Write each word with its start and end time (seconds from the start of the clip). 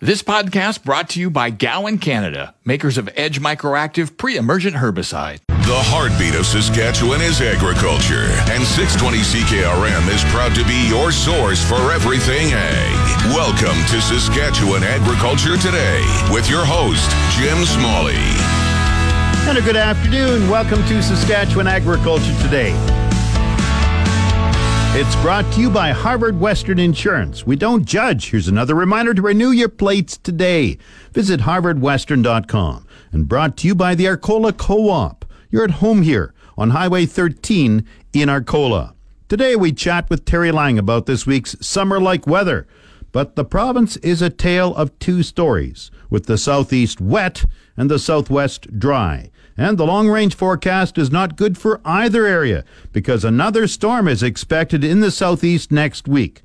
This 0.00 0.22
podcast 0.22 0.84
brought 0.84 1.08
to 1.10 1.20
you 1.20 1.28
by 1.28 1.50
Gowan 1.50 1.98
Canada, 1.98 2.54
makers 2.64 2.98
of 2.98 3.10
Edge 3.16 3.40
Microactive 3.40 4.16
pre-emergent 4.16 4.76
herbicide. 4.76 5.40
The 5.48 5.82
heartbeat 5.90 6.38
of 6.38 6.46
Saskatchewan 6.46 7.20
is 7.20 7.42
agriculture, 7.42 8.30
and 8.46 8.62
620 8.62 9.18
CKRM 9.26 10.06
is 10.14 10.22
proud 10.30 10.54
to 10.54 10.62
be 10.70 10.86
your 10.86 11.10
source 11.10 11.58
for 11.66 11.90
everything 11.90 12.54
ag. 12.54 12.94
Welcome 13.34 13.74
to 13.90 13.98
Saskatchewan 13.98 14.86
Agriculture 14.86 15.58
Today 15.58 15.98
with 16.30 16.46
your 16.46 16.62
host, 16.62 17.10
Jim 17.34 17.66
Smalley. 17.66 18.22
And 19.50 19.58
a 19.58 19.62
good 19.66 19.74
afternoon. 19.74 20.46
Welcome 20.46 20.86
to 20.86 21.02
Saskatchewan 21.02 21.66
Agriculture 21.66 22.38
Today. 22.38 22.70
It's 24.92 25.14
brought 25.16 25.44
to 25.52 25.60
you 25.60 25.68
by 25.70 25.90
Harvard 25.90 26.40
Western 26.40 26.78
Insurance. 26.78 27.46
We 27.46 27.56
don't 27.56 27.84
judge. 27.84 28.30
Here's 28.30 28.48
another 28.48 28.74
reminder 28.74 29.12
to 29.12 29.20
renew 29.22 29.50
your 29.50 29.68
plates 29.68 30.16
today. 30.16 30.78
Visit 31.12 31.40
harvardwestern.com. 31.40 32.86
And 33.12 33.28
brought 33.28 33.58
to 33.58 33.68
you 33.68 33.74
by 33.74 33.94
the 33.94 34.08
Arcola 34.08 34.52
Co-op. 34.54 35.26
You're 35.50 35.64
at 35.64 35.72
home 35.72 36.02
here 36.02 36.32
on 36.56 36.70
Highway 36.70 37.04
13 37.04 37.86
in 38.14 38.28
Arcola. 38.30 38.94
Today 39.28 39.54
we 39.56 39.72
chat 39.72 40.08
with 40.08 40.24
Terri 40.24 40.52
Lang 40.52 40.78
about 40.78 41.04
this 41.04 41.26
week's 41.26 41.54
summer-like 41.60 42.26
weather. 42.26 42.66
But 43.12 43.36
the 43.36 43.44
province 43.44 43.98
is 43.98 44.22
a 44.22 44.30
tale 44.30 44.74
of 44.74 44.98
two 44.98 45.22
stories, 45.22 45.90
with 46.08 46.26
the 46.26 46.38
southeast 46.38 47.00
wet 47.00 47.44
and 47.76 47.90
the 47.90 47.98
southwest 47.98 48.78
dry. 48.78 49.30
And 49.58 49.76
the 49.76 49.84
long 49.84 50.08
range 50.08 50.36
forecast 50.36 50.96
is 50.98 51.10
not 51.10 51.36
good 51.36 51.58
for 51.58 51.80
either 51.84 52.24
area 52.24 52.64
because 52.92 53.24
another 53.24 53.66
storm 53.66 54.06
is 54.06 54.22
expected 54.22 54.84
in 54.84 55.00
the 55.00 55.10
southeast 55.10 55.72
next 55.72 56.06
week. 56.06 56.42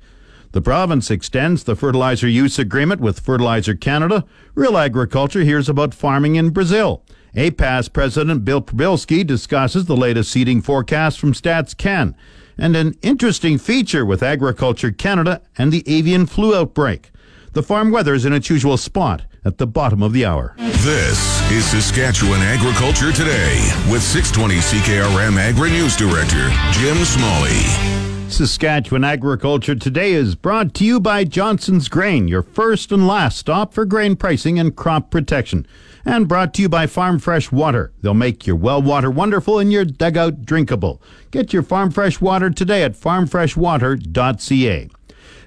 The 0.50 0.60
province 0.60 1.12
extends 1.12 1.62
the 1.62 1.76
fertilizer 1.76 2.28
use 2.28 2.58
agreement 2.58 3.00
with 3.00 3.20
Fertilizer 3.20 3.76
Canada. 3.76 4.24
Real 4.56 4.76
Agriculture 4.76 5.42
hears 5.42 5.68
about 5.68 5.94
farming 5.94 6.34
in 6.34 6.50
Brazil. 6.50 7.04
APAS 7.36 7.92
President 7.92 8.44
Bill 8.44 8.60
Prybylski 8.60 9.24
discusses 9.24 9.84
the 9.84 9.96
latest 9.96 10.32
seeding 10.32 10.60
forecast 10.60 11.20
from 11.20 11.34
Stats 11.34 11.76
Can 11.76 12.16
and 12.58 12.74
an 12.74 12.96
interesting 13.00 13.58
feature 13.58 14.04
with 14.04 14.24
Agriculture 14.24 14.90
Canada 14.90 15.40
and 15.56 15.72
the 15.72 15.84
avian 15.86 16.26
flu 16.26 16.54
outbreak. 16.54 17.12
The 17.52 17.62
farm 17.62 17.92
weather 17.92 18.14
is 18.14 18.24
in 18.24 18.32
its 18.32 18.50
usual 18.50 18.76
spot 18.76 19.22
at 19.44 19.58
the 19.58 19.66
bottom 19.66 20.02
of 20.02 20.12
the 20.12 20.24
hour. 20.24 20.54
This 20.58 21.40
is 21.50 21.64
Saskatchewan 21.64 22.40
Agriculture 22.40 23.12
Today 23.12 23.56
with 23.90 24.02
620 24.02 24.56
CKRM 24.56 25.38
Agri 25.38 25.70
News 25.70 25.96
Director 25.96 26.50
Jim 26.72 26.96
Smalley. 27.04 27.94
Saskatchewan 28.30 29.04
Agriculture 29.04 29.74
Today 29.74 30.12
is 30.12 30.34
brought 30.34 30.74
to 30.74 30.84
you 30.84 30.98
by 30.98 31.24
Johnson's 31.24 31.88
Grain, 31.88 32.26
your 32.26 32.42
first 32.42 32.90
and 32.90 33.06
last 33.06 33.38
stop 33.38 33.72
for 33.72 33.84
grain 33.84 34.16
pricing 34.16 34.58
and 34.58 34.74
crop 34.74 35.10
protection. 35.10 35.66
And 36.06 36.28
brought 36.28 36.52
to 36.54 36.62
you 36.62 36.68
by 36.68 36.86
Farm 36.86 37.18
Fresh 37.18 37.50
Water. 37.52 37.92
They'll 38.02 38.12
make 38.12 38.46
your 38.46 38.56
well 38.56 38.82
water 38.82 39.10
wonderful 39.10 39.58
and 39.58 39.72
your 39.72 39.84
dugout 39.86 40.44
drinkable. 40.44 41.00
Get 41.30 41.52
your 41.52 41.62
Farm 41.62 41.90
Fresh 41.90 42.20
Water 42.20 42.50
today 42.50 42.82
at 42.82 42.92
farmfreshwater.ca. 42.92 44.88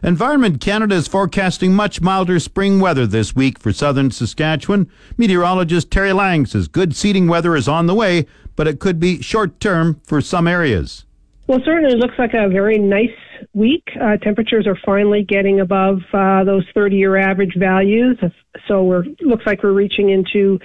Environment 0.04 0.62
Canada 0.62 0.96
is 0.96 1.08
forecasting 1.08 1.74
much 1.74 2.02
milder 2.02 2.40
spring 2.40 2.80
weather 2.80 3.08
this 3.08 3.36
week 3.36 3.58
for 3.58 3.74
southern 3.74 4.12
Saskatchewan. 4.12 4.90
Meteorologist 5.18 5.90
Terri 5.90 6.14
Lang 6.14 6.46
says 6.46 6.68
good 6.68 6.96
seeding 6.96 7.28
weather 7.28 7.56
is 7.56 7.68
on 7.68 7.88
the 7.88 7.96
way, 7.96 8.28
but 8.56 8.68
it 8.68 8.80
could 8.80 9.00
be 9.00 9.22
short 9.22 9.60
term 9.60 10.00
for 10.04 10.22
some 10.22 10.48
areas. 10.48 11.06
Well, 11.48 11.60
certainly 11.66 11.94
it 11.94 11.98
looks 11.98 12.16
like 12.20 12.34
a 12.34 12.50
very 12.50 12.78
nice 12.78 13.10
week. 13.54 13.88
Uh, 14.00 14.18
temperatures 14.18 14.68
are 14.68 14.78
finally 14.86 15.24
getting 15.24 15.62
above 15.62 16.00
uh, 16.14 16.44
those 16.44 16.66
30-year 16.76 17.16
average 17.16 17.56
values, 17.58 18.20
so 18.68 18.84
we're 18.84 19.06
looks 19.22 19.46
like 19.46 19.64
we're 19.64 19.72
reaching 19.72 20.10
into 20.10 20.60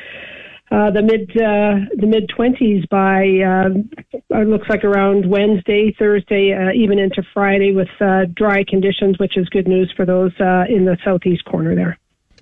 uh, 0.73 0.91
the 0.91 1.03
mid 1.03 1.31
uh, 1.37 1.85
the 1.97 2.07
mid 2.07 2.31
20s 2.31 2.89
by 2.89 3.21
uh, 3.45 4.41
it 4.41 4.49
looks 4.49 4.69
like 4.71 4.85
around 4.85 5.29
Wednesday, 5.29 5.95
Thursday, 5.99 6.55
uh, 6.55 6.73
even 6.73 6.99
into 6.99 7.23
Friday 7.35 7.73
with 7.73 7.91
uh, 8.01 8.25
dry 8.35 8.65
conditions, 8.67 9.19
which 9.19 9.37
is 9.37 9.47
good 9.51 9.69
news 9.69 9.93
for 9.95 10.07
those 10.07 10.33
uh, 10.41 10.65
in 10.71 10.87
the 10.87 10.97
southeast 11.05 11.45
corner 11.45 11.75
there. 11.75 11.99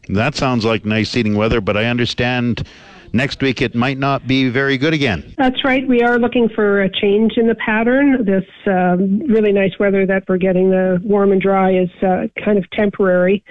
That 0.09 0.37
sounds 0.37 0.65
like 0.65 0.85
nice 0.85 1.11
seeding 1.11 1.35
weather, 1.35 1.61
but 1.61 1.77
I 1.77 1.87
understand 1.87 2.67
next 3.13 3.41
week 3.43 3.61
it 3.61 3.75
might 3.75 3.99
not 3.99 4.27
be 4.27 4.49
very 4.49 4.79
good 4.79 4.95
again. 4.95 5.35
That's 5.37 5.65
right. 5.65 5.87
We 5.87 6.03
are 6.03 6.19
looking 6.19 6.49
for 6.49 6.83
a 6.83 6.91
change 6.91 7.33
in 7.37 7.47
the 7.47 7.55
pattern. 7.55 8.25
This 8.25 8.45
um, 8.67 9.21
really 9.21 9.53
nice 9.53 9.79
weather 9.79 10.07
that 10.07 10.25
we're 10.29 10.39
getting, 10.39 10.71
the 10.71 11.01
warm 11.03 11.33
and 11.33 11.41
dry, 11.41 11.73
is 11.73 11.91
uh, 12.03 12.27
kind 12.45 12.59
of 12.59 12.69
temporary. 12.71 13.45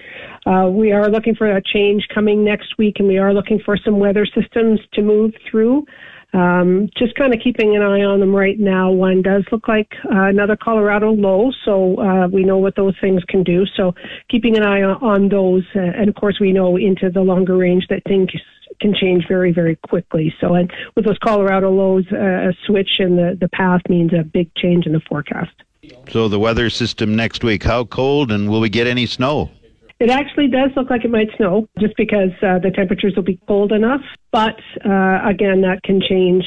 Uh, 0.45 0.69
we 0.71 0.91
are 0.91 1.09
looking 1.09 1.35
for 1.35 1.55
a 1.55 1.61
change 1.61 2.07
coming 2.13 2.43
next 2.43 2.77
week, 2.77 2.95
and 2.99 3.07
we 3.07 3.17
are 3.17 3.33
looking 3.33 3.59
for 3.59 3.77
some 3.77 3.99
weather 3.99 4.25
systems 4.25 4.79
to 4.93 5.01
move 5.01 5.33
through. 5.49 5.85
Um, 6.31 6.89
just 6.95 7.15
kind 7.15 7.33
of 7.33 7.39
keeping 7.43 7.75
an 7.75 7.81
eye 7.81 8.03
on 8.03 8.19
them 8.19 8.35
right 8.35 8.59
now. 8.59 8.91
One 8.91 9.23
does 9.23 9.43
look 9.51 9.67
like 9.67 9.91
uh, 10.05 10.25
another 10.25 10.55
Colorado 10.55 11.11
low, 11.11 11.51
so 11.65 11.99
uh, 11.99 12.27
we 12.27 12.43
know 12.43 12.57
what 12.57 12.75
those 12.75 12.93
things 13.01 13.23
can 13.27 13.41
do. 13.41 13.65
So 13.75 13.95
keeping 14.29 14.55
an 14.55 14.63
eye 14.63 14.83
on, 14.83 15.29
those, 15.29 15.63
uh, 15.75 15.79
and 15.79 16.07
of 16.07 16.13
course 16.13 16.37
we 16.39 16.51
know 16.51 16.77
into 16.77 17.09
the 17.09 17.21
longer 17.21 17.57
range 17.57 17.87
that 17.89 18.03
things 18.07 18.29
can 18.79 18.93
change 18.93 19.25
very, 19.27 19.51
very 19.51 19.75
quickly. 19.87 20.33
So, 20.39 20.53
and 20.53 20.71
with 20.95 21.05
those 21.05 21.17
Colorado 21.19 21.71
lows, 21.71 22.05
uh, 22.11 22.17
a 22.49 22.53
switch 22.65 22.89
in 22.99 23.15
the, 23.15 23.37
the 23.39 23.49
path 23.49 23.81
means 23.89 24.11
a 24.13 24.23
big 24.23 24.53
change 24.55 24.85
in 24.85 24.93
the 24.93 25.01
forecast. 25.01 25.51
So, 26.09 26.27
the 26.27 26.39
weather 26.39 26.69
system 26.69 27.15
next 27.15 27.43
week, 27.43 27.63
how 27.63 27.85
cold 27.85 28.31
and 28.31 28.49
will 28.49 28.59
we 28.59 28.69
get 28.69 28.87
any 28.87 29.05
snow? 29.05 29.51
It 29.99 30.09
actually 30.09 30.47
does 30.47 30.69
look 30.77 30.89
like 30.89 31.03
it 31.03 31.11
might 31.11 31.27
snow 31.35 31.67
just 31.77 31.95
because 31.97 32.31
uh, 32.41 32.59
the 32.59 32.71
temperatures 32.73 33.13
will 33.17 33.23
be 33.23 33.37
cold 33.47 33.73
enough. 33.73 34.01
But 34.31 34.57
uh, 34.85 35.19
again, 35.25 35.61
that 35.61 35.81
can 35.83 35.99
change 36.01 36.45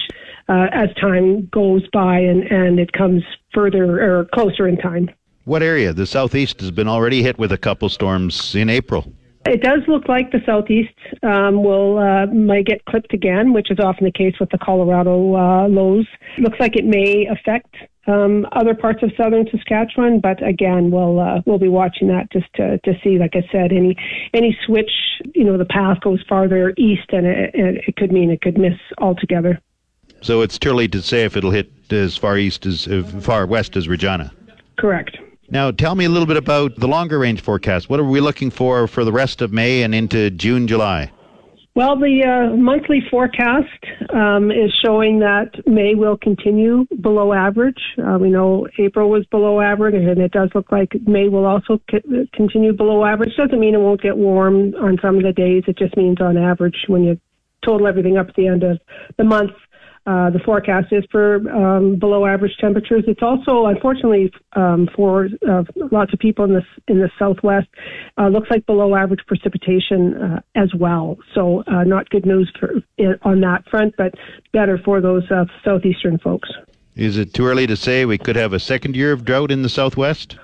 uh, 0.49 0.69
as 0.73 0.89
time 0.99 1.47
goes 1.53 1.87
by 1.93 2.19
and, 2.19 2.45
and 2.45 2.81
it 2.81 2.93
comes 2.93 3.23
further 3.53 4.01
or 4.03 4.25
closer 4.33 4.67
in 4.67 4.79
time. 4.79 5.11
What 5.45 5.63
area? 5.63 5.93
The 5.93 6.07
southeast 6.07 6.61
has 6.61 6.71
been 6.71 6.89
already 6.89 7.23
hit 7.23 7.39
with 7.39 7.53
a 7.53 7.59
couple 7.59 7.91
storms 7.91 8.55
in 8.55 8.71
April. 8.71 9.13
It 9.45 9.61
does 9.61 9.81
look 9.89 10.09
like 10.09 10.31
the 10.31 10.41
southeast 10.47 10.95
um, 11.23 11.65
will 11.65 11.99
uh, 11.99 12.27
might 12.27 12.67
get 12.67 12.85
clipped 12.85 13.13
again, 13.13 13.53
which 13.53 13.71
is 13.71 13.79
often 13.81 14.05
the 14.05 14.13
case 14.13 14.35
with 14.39 14.51
the 14.51 14.59
Colorado 14.59 15.35
uh, 15.35 15.69
lows. 15.69 16.07
Looks 16.39 16.59
like 16.61 16.77
it 16.77 16.85
may 16.85 17.27
affect 17.27 17.75
um, 18.07 18.47
other 18.53 18.75
parts 18.75 19.03
of 19.03 19.11
southern 19.17 19.47
Saskatchewan, 19.51 20.21
but 20.21 20.47
again, 20.47 20.91
we'll 20.91 21.19
uh, 21.19 21.41
we'll 21.45 21.59
be 21.59 21.69
watching 21.69 22.09
that 22.09 22.31
just 22.33 22.47
to, 22.55 22.79
to 22.79 22.93
see. 23.03 23.19
Like 23.19 23.35
I 23.35 23.43
said, 23.51 23.73
any 23.73 23.97
any 24.33 24.57
switch, 24.65 24.91
you 25.35 25.45
know, 25.45 25.59
the 25.59 25.65
path 25.65 26.01
goes 26.03 26.23
farther 26.29 26.73
east, 26.77 27.11
and 27.11 27.27
it, 27.27 27.53
it 27.55 27.97
could 27.97 28.13
mean 28.13 28.31
it 28.31 28.43
could 28.43 28.59
miss 28.59 28.79
altogether. 28.99 29.61
So 30.21 30.41
it's 30.43 30.59
too 30.59 30.71
early 30.71 30.87
to 30.89 31.03
say 31.03 31.25
if 31.25 31.37
it'll 31.37 31.51
hit 31.51 31.71
as 31.91 32.17
far 32.17 32.39
east 32.39 32.65
as 32.65 32.87
uh, 32.87 33.03
far 33.21 33.45
west 33.47 33.77
as 33.77 33.89
Regina. 33.89 34.33
Correct. 34.79 35.19
Now, 35.53 35.71
tell 35.71 35.95
me 35.95 36.07
a 36.07 36.09
little 36.09 36.25
bit 36.25 36.39
about 36.39 36.77
the 36.77 36.89
longer 36.89 37.19
range 37.19 37.43
forecast. 37.43 37.91
What 37.91 38.01
are 38.01 38.05
we 38.05 38.21
looking 38.21 38.51
for 38.51 38.89
for 38.89 39.05
the 39.05 39.13
rest 39.13 39.43
of 39.43 39.53
May 39.53 39.83
and 39.83 39.95
into 39.95 40.31
June, 40.31 40.67
July? 40.67 41.13
Well, 41.75 41.99
the 41.99 42.25
uh, 42.25 42.57
monthly 42.57 43.03
forecast 43.11 43.69
um, 44.15 44.51
is 44.51 44.73
showing 44.83 45.19
that 45.19 45.51
May 45.67 45.95
will 45.95 46.17
continue 46.17 46.87
below 47.03 47.35
average. 47.35 47.77
Uh, 48.03 48.17
we 48.19 48.31
know 48.31 48.67
April 48.79 49.11
was 49.11 49.27
below 49.27 49.61
average, 49.61 49.95
and 49.95 50.23
it 50.23 50.33
does 50.33 50.49
look 50.55 50.73
like 50.73 50.91
May 51.07 51.29
will 51.29 51.45
also 51.45 51.79
continue 52.33 52.73
below 52.73 53.05
average. 53.05 53.37
Doesn't 53.37 53.61
mean 53.61 53.75
it 53.75 53.79
won't 53.79 54.01
get 54.01 54.17
warm 54.17 54.75
on 54.77 54.97
some 55.03 55.19
of 55.19 55.23
the 55.23 55.33
days. 55.33 55.65
It 55.67 55.77
just 55.77 55.99
means 55.99 56.19
on 56.19 56.39
average, 56.39 56.87
when 56.89 57.05
you 57.05 57.21
total 57.63 57.87
everything 57.87 58.17
up 58.17 58.31
at 58.31 58.37
the 58.37 58.47
end 58.47 58.63
of 58.63 58.79
the 59.19 59.25
month, 59.25 59.53
uh, 60.05 60.31
the 60.31 60.41
forecast 60.45 60.93
is 60.93 61.05
for 61.13 61.37
um, 61.51 61.97
below 61.97 62.27
average 62.27 62.57
temperatures. 62.61 63.05
It's 63.07 63.23
also, 63.23 63.67
unfortunately, 63.67 64.33
um, 64.55 64.89
for 64.97 65.29
uh, 65.49 65.63
lots 65.93 66.13
of 66.13 66.19
people 66.19 66.45
in 66.45 66.55
the 66.55 66.63
in 66.89 66.99
the 66.99 67.11
Southwest, 67.19 67.69
uh, 68.19 68.27
looks 68.27 68.51
like 68.51 68.67
below 68.67 68.97
average 68.97 69.21
precipitation 69.27 70.15
uh, 70.15 70.41
as 70.57 70.75
well. 70.75 71.19
So, 71.35 71.63
uh, 71.69 71.85
not 71.85 72.11
good 72.11 72.27
news 72.27 72.53
for, 72.59 72.83
on 73.23 73.41
that 73.43 73.65
front, 73.71 73.95
but 73.97 74.15
better 74.53 74.77
for 74.85 75.01
those 75.01 75.23
southeastern 75.65 76.19
folks. 76.19 76.49
Is 76.97 77.17
it 77.17 77.33
too 77.33 77.47
early 77.47 77.67
to 77.69 77.77
say 77.77 78.05
we 78.05 78.19
could 78.19 78.37
have 78.37 78.53
a 78.53 78.61
second 78.61 78.97
year 78.97 79.13
of 79.13 79.25
drought 79.25 79.51
in 79.51 79.63
the 79.63 79.69
Southwest? 79.69 80.37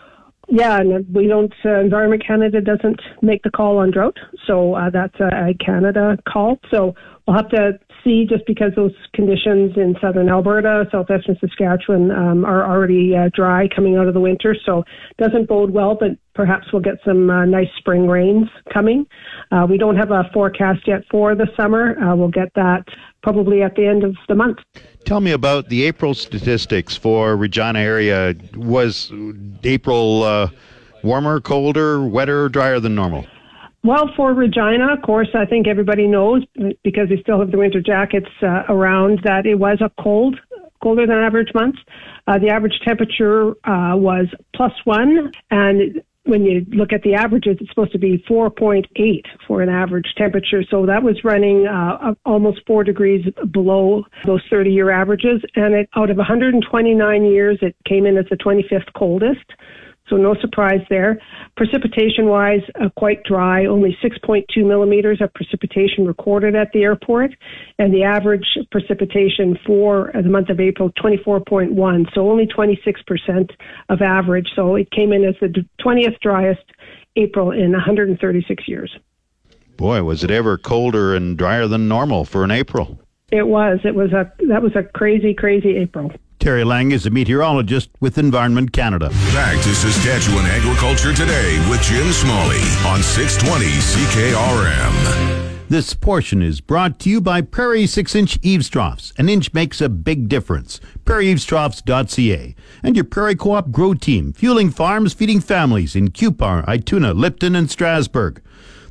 Yeah, 0.48 0.78
and 0.80 1.14
we 1.14 1.26
don't. 1.26 1.52
Uh, 1.64 1.80
Environment 1.80 2.24
Canada 2.26 2.60
doesn't 2.60 3.00
make 3.20 3.42
the 3.42 3.50
call 3.50 3.78
on 3.78 3.90
drought, 3.90 4.16
so 4.46 4.74
uh, 4.74 4.88
that's 4.88 5.18
a, 5.20 5.50
a 5.50 5.54
Canada 5.54 6.16
call. 6.26 6.58
So 6.70 6.94
we'll 7.26 7.36
have 7.36 7.50
to 7.50 7.78
see, 8.08 8.26
just 8.28 8.46
because 8.46 8.72
those 8.74 8.94
conditions 9.12 9.76
in 9.76 9.94
southern 10.00 10.28
Alberta, 10.28 10.86
southwestern 10.90 11.36
Saskatchewan 11.40 12.10
um, 12.10 12.44
are 12.44 12.64
already 12.64 13.14
uh, 13.14 13.28
dry 13.34 13.68
coming 13.74 13.96
out 13.96 14.08
of 14.08 14.14
the 14.14 14.20
winter, 14.20 14.56
so 14.64 14.84
doesn't 15.18 15.48
bode 15.48 15.70
well. 15.70 15.96
But 15.98 16.12
perhaps 16.34 16.72
we'll 16.72 16.82
get 16.82 16.94
some 17.04 17.28
uh, 17.28 17.44
nice 17.44 17.68
spring 17.76 18.08
rains 18.08 18.48
coming. 18.72 19.06
Uh, 19.52 19.66
we 19.68 19.76
don't 19.76 19.96
have 19.96 20.10
a 20.10 20.24
forecast 20.32 20.86
yet 20.86 21.02
for 21.10 21.34
the 21.34 21.46
summer. 21.56 21.98
Uh, 22.02 22.16
we'll 22.16 22.28
get 22.28 22.52
that 22.54 22.84
probably 23.22 23.62
at 23.62 23.74
the 23.74 23.86
end 23.86 24.04
of 24.04 24.16
the 24.28 24.34
month. 24.34 24.58
Tell 25.04 25.20
me 25.20 25.32
about 25.32 25.68
the 25.68 25.84
April 25.84 26.14
statistics 26.14 26.96
for 26.96 27.36
Regina 27.36 27.78
area. 27.78 28.34
Was 28.54 29.12
April 29.64 30.22
uh, 30.22 30.48
warmer, 31.02 31.40
colder, 31.40 32.02
wetter, 32.02 32.48
drier 32.48 32.80
than 32.80 32.94
normal? 32.94 33.26
Well, 33.84 34.10
for 34.16 34.34
Regina, 34.34 34.92
of 34.92 35.02
course, 35.02 35.28
I 35.34 35.46
think 35.46 35.68
everybody 35.68 36.06
knows 36.06 36.42
because 36.82 37.08
we 37.10 37.20
still 37.22 37.38
have 37.38 37.52
the 37.52 37.58
winter 37.58 37.80
jackets 37.80 38.28
uh, 38.42 38.64
around 38.68 39.20
that 39.24 39.46
it 39.46 39.54
was 39.54 39.78
a 39.80 39.90
cold, 40.02 40.36
colder 40.82 41.06
than 41.06 41.16
average 41.16 41.54
month. 41.54 41.76
Uh, 42.26 42.38
the 42.38 42.48
average 42.48 42.78
temperature 42.86 43.50
uh, 43.64 43.96
was 43.96 44.26
plus 44.54 44.72
one, 44.84 45.32
and 45.50 46.02
when 46.24 46.44
you 46.44 46.66
look 46.68 46.92
at 46.92 47.02
the 47.02 47.14
averages, 47.14 47.56
it's 47.58 47.70
supposed 47.70 47.92
to 47.92 47.98
be 47.98 48.22
4.8 48.28 48.84
for 49.46 49.62
an 49.62 49.70
average 49.70 50.12
temperature. 50.18 50.62
So 50.70 50.84
that 50.84 51.02
was 51.02 51.16
running 51.24 51.66
uh, 51.66 52.14
almost 52.26 52.60
four 52.66 52.84
degrees 52.84 53.24
below 53.50 54.04
those 54.26 54.42
30 54.50 54.70
year 54.70 54.90
averages. 54.90 55.40
And 55.56 55.74
it, 55.74 55.88
out 55.96 56.10
of 56.10 56.18
129 56.18 57.24
years, 57.24 57.58
it 57.62 57.74
came 57.88 58.04
in 58.04 58.18
as 58.18 58.26
the 58.28 58.36
25th 58.36 58.92
coldest 58.94 59.50
so 60.08 60.16
no 60.16 60.34
surprise 60.40 60.80
there. 60.90 61.20
Precipitation 61.56 62.26
wise, 62.26 62.60
uh, 62.80 62.88
quite 62.96 63.22
dry, 63.24 63.66
only 63.66 63.96
6.2 64.02 64.44
millimeters 64.66 65.20
of 65.20 65.32
precipitation 65.34 66.06
recorded 66.06 66.54
at 66.54 66.72
the 66.72 66.82
airport, 66.82 67.30
and 67.78 67.92
the 67.92 68.02
average 68.02 68.46
precipitation 68.70 69.58
for 69.66 70.16
uh, 70.16 70.22
the 70.22 70.28
month 70.28 70.48
of 70.50 70.60
April, 70.60 70.90
24.1, 70.92 72.14
so 72.14 72.30
only 72.30 72.46
26% 72.46 73.50
of 73.88 74.02
average. 74.02 74.48
So 74.54 74.76
it 74.76 74.90
came 74.90 75.12
in 75.12 75.24
as 75.24 75.34
the 75.40 75.64
20th 75.80 76.18
driest 76.20 76.64
April 77.16 77.50
in 77.50 77.72
136 77.72 78.68
years. 78.68 78.96
Boy, 79.76 80.02
was 80.02 80.24
it 80.24 80.30
ever 80.30 80.58
colder 80.58 81.14
and 81.14 81.36
drier 81.38 81.68
than 81.68 81.88
normal 81.88 82.24
for 82.24 82.42
an 82.42 82.50
April? 82.50 82.98
It 83.30 83.46
was. 83.46 83.78
It 83.84 83.94
was 83.94 84.12
a 84.12 84.32
that 84.48 84.62
was 84.62 84.74
a 84.74 84.82
crazy, 84.82 85.34
crazy 85.34 85.76
April. 85.76 86.10
Terri 86.38 86.64
Lang 86.64 86.92
is 86.92 87.04
a 87.04 87.10
meteorologist 87.10 87.90
with 87.98 88.16
Environment 88.16 88.72
Canada. 88.72 89.08
Back 89.32 89.60
to 89.64 89.74
Saskatchewan 89.74 90.46
Agriculture 90.46 91.12
Today 91.12 91.58
with 91.68 91.82
Jim 91.82 92.12
Smalley 92.12 92.60
on 92.86 93.02
620 93.02 93.66
CKRM. 93.66 95.58
This 95.68 95.94
portion 95.94 96.40
is 96.40 96.60
brought 96.60 97.00
to 97.00 97.10
you 97.10 97.20
by 97.20 97.40
Prairie 97.40 97.88
6 97.88 98.14
inch 98.14 98.38
eaves 98.40 98.68
troughs. 98.68 99.12
An 99.18 99.28
inch 99.28 99.52
makes 99.52 99.80
a 99.80 99.88
big 99.88 100.28
difference. 100.28 100.80
PrairieEavesTroughs.ca 101.04 102.54
and 102.84 102.94
your 102.94 103.04
Prairie 103.04 103.34
Co 103.34 103.52
op 103.52 103.72
Grow 103.72 103.94
Team, 103.94 104.32
fueling 104.32 104.70
farms, 104.70 105.12
feeding 105.12 105.40
families 105.40 105.96
in 105.96 106.08
Cupar, 106.08 106.64
Ituna, 106.66 107.18
Lipton, 107.18 107.56
and 107.56 107.68
Strasbourg. 107.68 108.40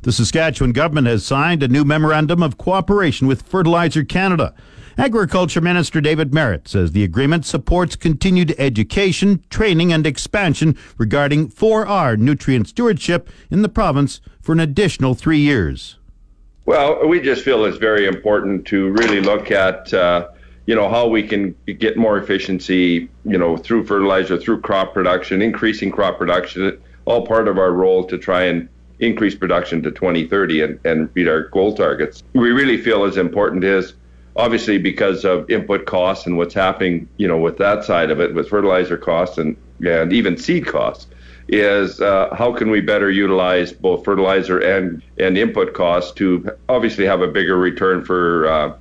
The 0.02 0.12
Saskatchewan 0.12 0.72
government 0.72 1.06
has 1.06 1.24
signed 1.24 1.62
a 1.62 1.68
new 1.68 1.84
memorandum 1.84 2.42
of 2.42 2.58
cooperation 2.58 3.26
with 3.26 3.42
Fertilizer 3.42 4.04
Canada. 4.04 4.54
Agriculture 4.98 5.60
Minister 5.60 6.00
David 6.00 6.34
Marit 6.34 6.66
says 6.66 6.90
the 6.90 7.04
agreement 7.04 7.46
supports 7.46 7.94
continued 7.94 8.52
education, 8.58 9.44
training, 9.48 9.92
and 9.92 10.04
expansion 10.04 10.76
regarding 10.96 11.50
4R 11.50 12.18
nutrient 12.18 12.66
stewardship 12.66 13.30
in 13.48 13.62
the 13.62 13.68
province 13.68 14.20
for 14.40 14.50
an 14.50 14.58
additional 14.58 15.14
three 15.14 15.38
years. 15.38 15.98
Well, 16.66 17.06
we 17.06 17.20
just 17.20 17.44
feel 17.44 17.64
it's 17.64 17.78
very 17.78 18.08
important 18.08 18.66
to 18.66 18.88
really 18.90 19.20
look 19.20 19.52
at, 19.52 19.94
uh, 19.94 20.30
you 20.66 20.74
know, 20.74 20.88
how 20.88 21.06
we 21.06 21.22
can 21.22 21.54
get 21.78 21.96
more 21.96 22.18
efficiency, 22.18 23.08
you 23.24 23.38
know, 23.38 23.56
through 23.56 23.86
fertilizer, 23.86 24.36
through 24.36 24.62
crop 24.62 24.94
production, 24.94 25.40
increasing 25.42 25.92
crop 25.92 26.18
production, 26.18 26.76
all 27.04 27.24
part 27.24 27.46
of 27.46 27.56
our 27.56 27.70
role 27.70 28.02
to 28.02 28.18
try 28.18 28.42
and 28.42 28.68
increase 28.98 29.36
production 29.36 29.80
to 29.84 29.92
2030 29.92 30.62
and, 30.62 30.80
and 30.84 31.14
meet 31.14 31.28
our 31.28 31.42
goal 31.50 31.72
targets. 31.72 32.24
We 32.32 32.50
really 32.50 32.82
feel 32.82 33.04
as 33.04 33.16
important 33.16 33.62
is 33.62 33.94
obviously 34.38 34.78
because 34.78 35.24
of 35.24 35.50
input 35.50 35.84
costs 35.84 36.24
and 36.24 36.38
what's 36.38 36.54
happening, 36.54 37.08
you 37.16 37.26
know, 37.26 37.36
with 37.36 37.58
that 37.58 37.84
side 37.84 38.10
of 38.10 38.20
it, 38.20 38.32
with 38.32 38.48
fertilizer 38.48 38.96
costs 38.96 39.36
and 39.36 39.56
and 39.84 40.12
even 40.12 40.36
seed 40.36 40.66
costs, 40.66 41.08
is 41.48 42.00
uh, 42.00 42.34
how 42.34 42.52
can 42.52 42.70
we 42.70 42.80
better 42.80 43.10
utilize 43.10 43.72
both 43.72 44.04
fertilizer 44.04 44.58
and 44.58 45.02
and 45.18 45.36
input 45.36 45.74
costs 45.74 46.12
to 46.12 46.48
obviously 46.68 47.04
have 47.04 47.20
a 47.20 47.28
bigger 47.28 47.58
return 47.58 48.04
for 48.04 48.46
uh, 48.46 48.76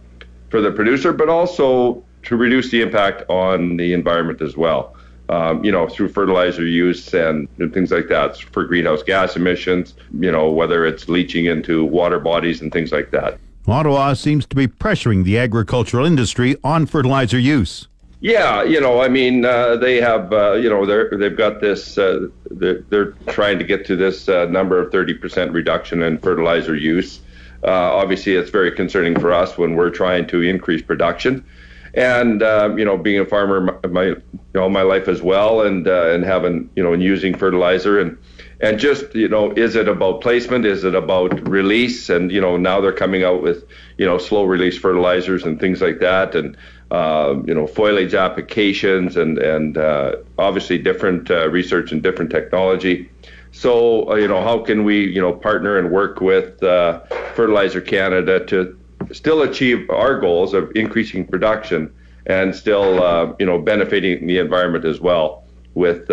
for 0.50 0.62
the 0.62 0.72
producer, 0.72 1.12
but 1.12 1.28
also 1.28 2.04
to 2.24 2.36
reduce 2.38 2.70
the 2.70 2.82
impact 2.82 3.24
on 3.30 3.78
the 3.78 3.94
environment 3.94 4.42
as 4.42 4.56
well. 4.56 4.94
Um, 5.30 5.62
you 5.66 5.74
know, 5.74 5.90
through 5.90 6.08
fertilizer 6.08 6.66
use 6.66 7.14
and, 7.14 7.50
and, 7.60 7.74
things 7.74 7.92
like 7.92 8.08
that 8.08 8.38
for 8.38 8.64
greenhouse 8.64 9.04
gas 9.04 9.36
emissions, 9.36 9.94
you 10.18 10.32
know, 10.32 10.50
whether 10.50 10.86
it's 10.86 11.10
leaching 11.10 11.48
into 11.48 11.84
water 11.84 12.18
bodies 12.18 12.62
and 12.62 12.72
things 12.72 12.94
like 12.94 13.12
that. 13.12 13.38
Ottawa 13.68 14.14
seems 14.14 14.46
to 14.46 14.56
be 14.56 14.66
pressuring 14.68 15.26
the 15.26 15.38
agricultural 15.38 16.06
industry 16.06 16.56
on 16.64 16.86
fertilizer 16.86 17.38
use. 17.38 17.88
Yeah, 18.22 18.64
you 18.64 18.80
know, 18.80 19.02
I 19.02 19.10
mean, 19.10 19.46
uh, 19.46 19.76
they 19.76 20.02
have, 20.02 20.32
uh, 20.32 20.54
you 20.54 20.70
know, 20.70 20.86
they're 20.86 21.10
they've 21.12 21.38
got 21.38 21.60
this. 21.60 21.98
Uh, 21.98 22.28
they're, 22.50 22.82
they're, 22.90 23.12
trying 23.28 23.60
to 23.60 23.66
get 23.66 23.86
to 23.88 23.96
this 23.96 24.28
uh, 24.28 24.46
number 24.46 24.80
of 24.80 24.92
30% 24.92 25.54
reduction 25.54 26.02
in 26.02 26.18
fertilizer 26.18 26.76
use. 26.76 27.20
Uh, 27.64 27.70
obviously, 27.72 28.34
it's 28.34 28.50
very 28.50 28.72
concerning 28.72 29.20
for 29.20 29.32
us 29.32 29.58
when 29.58 29.76
we're 29.76 29.90
trying 29.90 30.26
to 30.28 30.42
increase 30.42 30.82
production. 30.82 31.46
And 31.94 32.42
um, 32.42 32.80
you 32.80 32.86
know, 32.86 32.98
being 32.98 33.20
a 33.20 33.26
farmer, 33.26 33.62
my, 33.62 33.88
my 33.90 34.16
know 34.54 34.70
my 34.70 34.82
life 34.82 35.08
as 35.08 35.22
well, 35.22 35.62
and 35.62 35.88
uh, 35.88 36.10
and 36.10 36.24
having 36.24 36.70
you 36.76 36.84
know 36.84 36.94
and 36.94 37.04
using 37.04 37.38
fertilizer 37.38 38.00
and 38.00 38.18
and 38.60 38.80
just 38.80 39.14
you 39.14 39.28
know 39.28 39.52
is 39.52 39.76
it 39.76 39.88
about 39.88 40.22
placement? 40.22 40.66
Is 40.66 40.84
it 40.84 40.96
about 40.96 41.48
release? 41.48 42.10
And 42.10 42.32
you 42.32 42.42
know 42.42 42.58
now 42.58 42.82
they're 42.82 42.94
coming 42.94 43.24
out 43.24 43.42
with 43.42 43.66
you 43.98 44.06
know 44.06 44.18
slow 44.18 44.44
release 44.44 44.78
fertilizers 44.78 45.44
and 45.44 45.60
things 45.60 45.82
like 45.82 46.00
that 46.00 46.36
and 46.36 46.58
uh, 46.92 47.36
you 47.46 47.54
know 47.54 47.68
foliage 47.68 48.14
applications 48.14 49.16
and 49.16 49.38
and 49.38 49.78
uh, 49.78 50.16
obviously 50.38 50.78
different 50.78 51.30
uh, 51.30 51.50
research 51.50 51.92
and 51.92 52.02
different 52.02 52.32
technology. 52.32 53.10
So 53.52 54.12
uh, 54.12 54.16
you 54.16 54.28
know 54.28 54.42
how 54.42 54.60
can 54.60 54.84
we 54.84 55.06
you 55.06 55.22
know 55.22 55.34
partner 55.34 55.78
and 55.78 55.92
work 55.92 56.22
with 56.22 56.62
uh, 56.64 57.02
fertilizer 57.36 57.82
canada 57.82 58.44
to 58.46 58.78
still 59.12 59.44
achieve 59.44 59.90
our 59.90 60.20
goals 60.20 60.54
of 60.54 60.72
increasing 60.76 61.26
production 61.26 61.94
and 62.26 62.56
still 62.56 63.04
uh, 63.04 63.34
you 63.40 63.46
know 63.46 63.60
benefiting 63.60 64.26
the 64.26 64.40
environment 64.40 64.84
as 64.84 65.00
well 65.00 65.44
with 65.76 66.08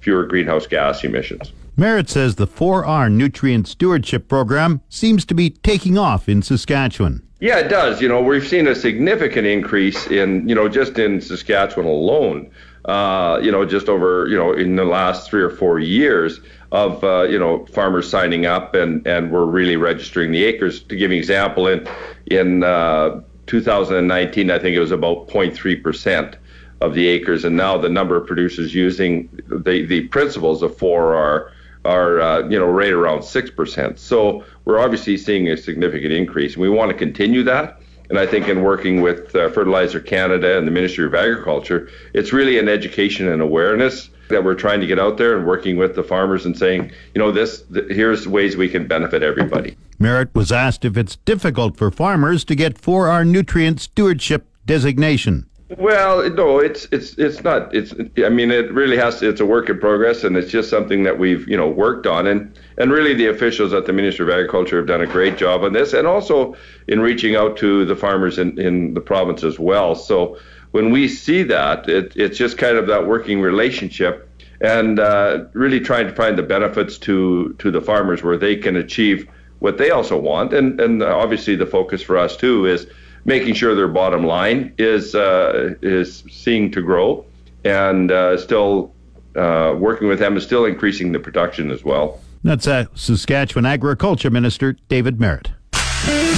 fewer 0.00 0.24
greenhouse 0.24 0.66
gas 0.66 1.04
emissions 1.04 1.52
Marit 1.80 2.10
says 2.10 2.34
the 2.34 2.46
4R 2.46 3.10
nutrient 3.10 3.66
stewardship 3.66 4.28
program 4.28 4.82
seems 4.90 5.24
to 5.24 5.32
be 5.32 5.48
taking 5.48 5.96
off 5.96 6.28
in 6.28 6.42
Saskatchewan. 6.42 7.26
Yeah, 7.40 7.56
it 7.56 7.68
does. 7.68 8.02
You 8.02 8.08
know, 8.10 8.20
we've 8.20 8.46
seen 8.46 8.66
a 8.66 8.74
significant 8.74 9.46
increase 9.46 10.06
in, 10.08 10.46
you 10.46 10.54
know, 10.54 10.68
just 10.68 10.98
in 10.98 11.22
Saskatchewan 11.22 11.86
alone, 11.86 12.50
uh, 12.84 13.40
you 13.42 13.50
know, 13.50 13.64
just 13.64 13.88
over, 13.88 14.28
you 14.28 14.36
know, 14.36 14.52
in 14.52 14.76
the 14.76 14.84
last 14.84 15.30
three 15.30 15.40
or 15.40 15.48
four 15.48 15.78
years 15.78 16.40
of, 16.70 17.02
uh, 17.02 17.22
you 17.22 17.38
know, 17.38 17.64
farmers 17.64 18.10
signing 18.10 18.44
up 18.44 18.74
and, 18.74 19.06
and 19.06 19.32
we're 19.32 19.46
really 19.46 19.76
registering 19.76 20.32
the 20.32 20.44
acres. 20.44 20.82
To 20.82 20.96
give 20.96 21.10
an 21.10 21.16
example, 21.16 21.66
in, 21.66 21.88
in 22.26 22.62
uh, 22.62 23.22
2019, 23.46 24.50
I 24.50 24.58
think 24.58 24.76
it 24.76 24.80
was 24.80 24.90
about 24.90 25.28
0.3% 25.28 26.34
of 26.82 26.92
the 26.92 27.06
acres. 27.06 27.46
And 27.46 27.56
now 27.56 27.78
the 27.78 27.88
number 27.88 28.18
of 28.18 28.26
producers 28.26 28.74
using 28.74 29.30
the, 29.48 29.86
the 29.86 30.08
principles 30.08 30.62
of 30.62 30.76
4R 30.76 31.52
are 31.84 32.20
uh, 32.20 32.48
you 32.48 32.58
know 32.58 32.66
right 32.66 32.92
around 32.92 33.22
six 33.22 33.50
percent. 33.50 33.98
So 33.98 34.44
we're 34.64 34.78
obviously 34.78 35.16
seeing 35.16 35.48
a 35.48 35.56
significant 35.56 36.12
increase. 36.12 36.54
and 36.54 36.62
We 36.62 36.68
want 36.68 36.90
to 36.90 36.96
continue 36.96 37.42
that. 37.44 37.80
And 38.08 38.18
I 38.18 38.26
think 38.26 38.48
in 38.48 38.62
working 38.62 39.02
with 39.02 39.34
uh, 39.36 39.50
Fertilizer 39.50 40.00
Canada 40.00 40.58
and 40.58 40.66
the 40.66 40.72
Ministry 40.72 41.06
of 41.06 41.14
Agriculture, 41.14 41.88
it's 42.12 42.32
really 42.32 42.58
an 42.58 42.68
education 42.68 43.28
and 43.28 43.40
awareness 43.40 44.10
that 44.30 44.42
we're 44.42 44.54
trying 44.54 44.80
to 44.80 44.86
get 44.86 44.98
out 44.98 45.16
there 45.16 45.36
and 45.36 45.46
working 45.46 45.76
with 45.76 45.94
the 45.94 46.02
farmers 46.02 46.44
and 46.46 46.56
saying, 46.56 46.90
you 47.14 47.20
know, 47.20 47.30
this 47.30 47.62
th- 47.72 47.86
here's 47.88 48.26
ways 48.26 48.56
we 48.56 48.68
can 48.68 48.86
benefit 48.86 49.22
everybody. 49.22 49.76
Marit 49.98 50.34
was 50.34 50.50
asked 50.50 50.84
if 50.84 50.96
it's 50.96 51.16
difficult 51.16 51.76
for 51.76 51.90
farmers 51.90 52.44
to 52.46 52.54
get 52.54 52.80
4R 52.80 53.26
nutrient 53.26 53.80
stewardship 53.80 54.46
designation. 54.66 55.49
Well, 55.78 56.28
no, 56.30 56.58
it's 56.58 56.88
it's 56.90 57.14
it's 57.16 57.44
not. 57.44 57.72
It's 57.72 57.94
I 58.24 58.28
mean, 58.28 58.50
it 58.50 58.72
really 58.72 58.96
has. 58.96 59.20
To, 59.20 59.28
it's 59.28 59.40
a 59.40 59.46
work 59.46 59.70
in 59.70 59.78
progress, 59.78 60.24
and 60.24 60.36
it's 60.36 60.50
just 60.50 60.68
something 60.68 61.04
that 61.04 61.16
we've 61.16 61.46
you 61.48 61.56
know 61.56 61.68
worked 61.68 62.08
on, 62.08 62.26
and 62.26 62.58
and 62.76 62.90
really 62.90 63.14
the 63.14 63.26
officials 63.26 63.72
at 63.72 63.86
the 63.86 63.92
Ministry 63.92 64.24
of 64.24 64.30
Agriculture 64.30 64.78
have 64.78 64.88
done 64.88 65.00
a 65.00 65.06
great 65.06 65.36
job 65.38 65.62
on 65.62 65.72
this, 65.72 65.92
and 65.92 66.08
also 66.08 66.56
in 66.88 66.98
reaching 67.00 67.36
out 67.36 67.56
to 67.58 67.84
the 67.84 67.94
farmers 67.94 68.36
in 68.36 68.58
in 68.58 68.94
the 68.94 69.00
province 69.00 69.44
as 69.44 69.60
well. 69.60 69.94
So 69.94 70.36
when 70.72 70.90
we 70.90 71.06
see 71.06 71.44
that, 71.44 71.88
it, 71.88 72.14
it's 72.16 72.36
just 72.36 72.58
kind 72.58 72.76
of 72.76 72.88
that 72.88 73.06
working 73.06 73.40
relationship, 73.40 74.28
and 74.60 74.98
uh, 74.98 75.44
really 75.52 75.78
trying 75.78 76.08
to 76.08 76.12
find 76.14 76.36
the 76.36 76.42
benefits 76.42 76.98
to 76.98 77.54
to 77.58 77.70
the 77.70 77.80
farmers 77.80 78.24
where 78.24 78.36
they 78.36 78.56
can 78.56 78.74
achieve 78.74 79.28
what 79.60 79.78
they 79.78 79.90
also 79.90 80.18
want. 80.18 80.52
And 80.52 80.80
and 80.80 81.00
obviously 81.00 81.54
the 81.54 81.66
focus 81.66 82.02
for 82.02 82.18
us 82.18 82.36
too 82.36 82.66
is 82.66 82.88
making 83.24 83.54
sure 83.54 83.74
their 83.74 83.88
bottom 83.88 84.24
line 84.24 84.74
is 84.78 85.14
uh, 85.14 85.74
is 85.82 86.24
seeing 86.30 86.70
to 86.72 86.82
grow, 86.82 87.24
and 87.64 88.10
uh, 88.10 88.36
still 88.36 88.92
uh, 89.36 89.74
working 89.78 90.08
with 90.08 90.18
them 90.18 90.36
is 90.36 90.44
still 90.44 90.64
increasing 90.64 91.12
the 91.12 91.20
production 91.20 91.70
as 91.70 91.84
well. 91.84 92.20
That's 92.42 92.66
uh, 92.66 92.86
Saskatchewan 92.94 93.66
Agriculture 93.66 94.30
Minister 94.30 94.72
David 94.88 95.20
Marit. 95.20 95.50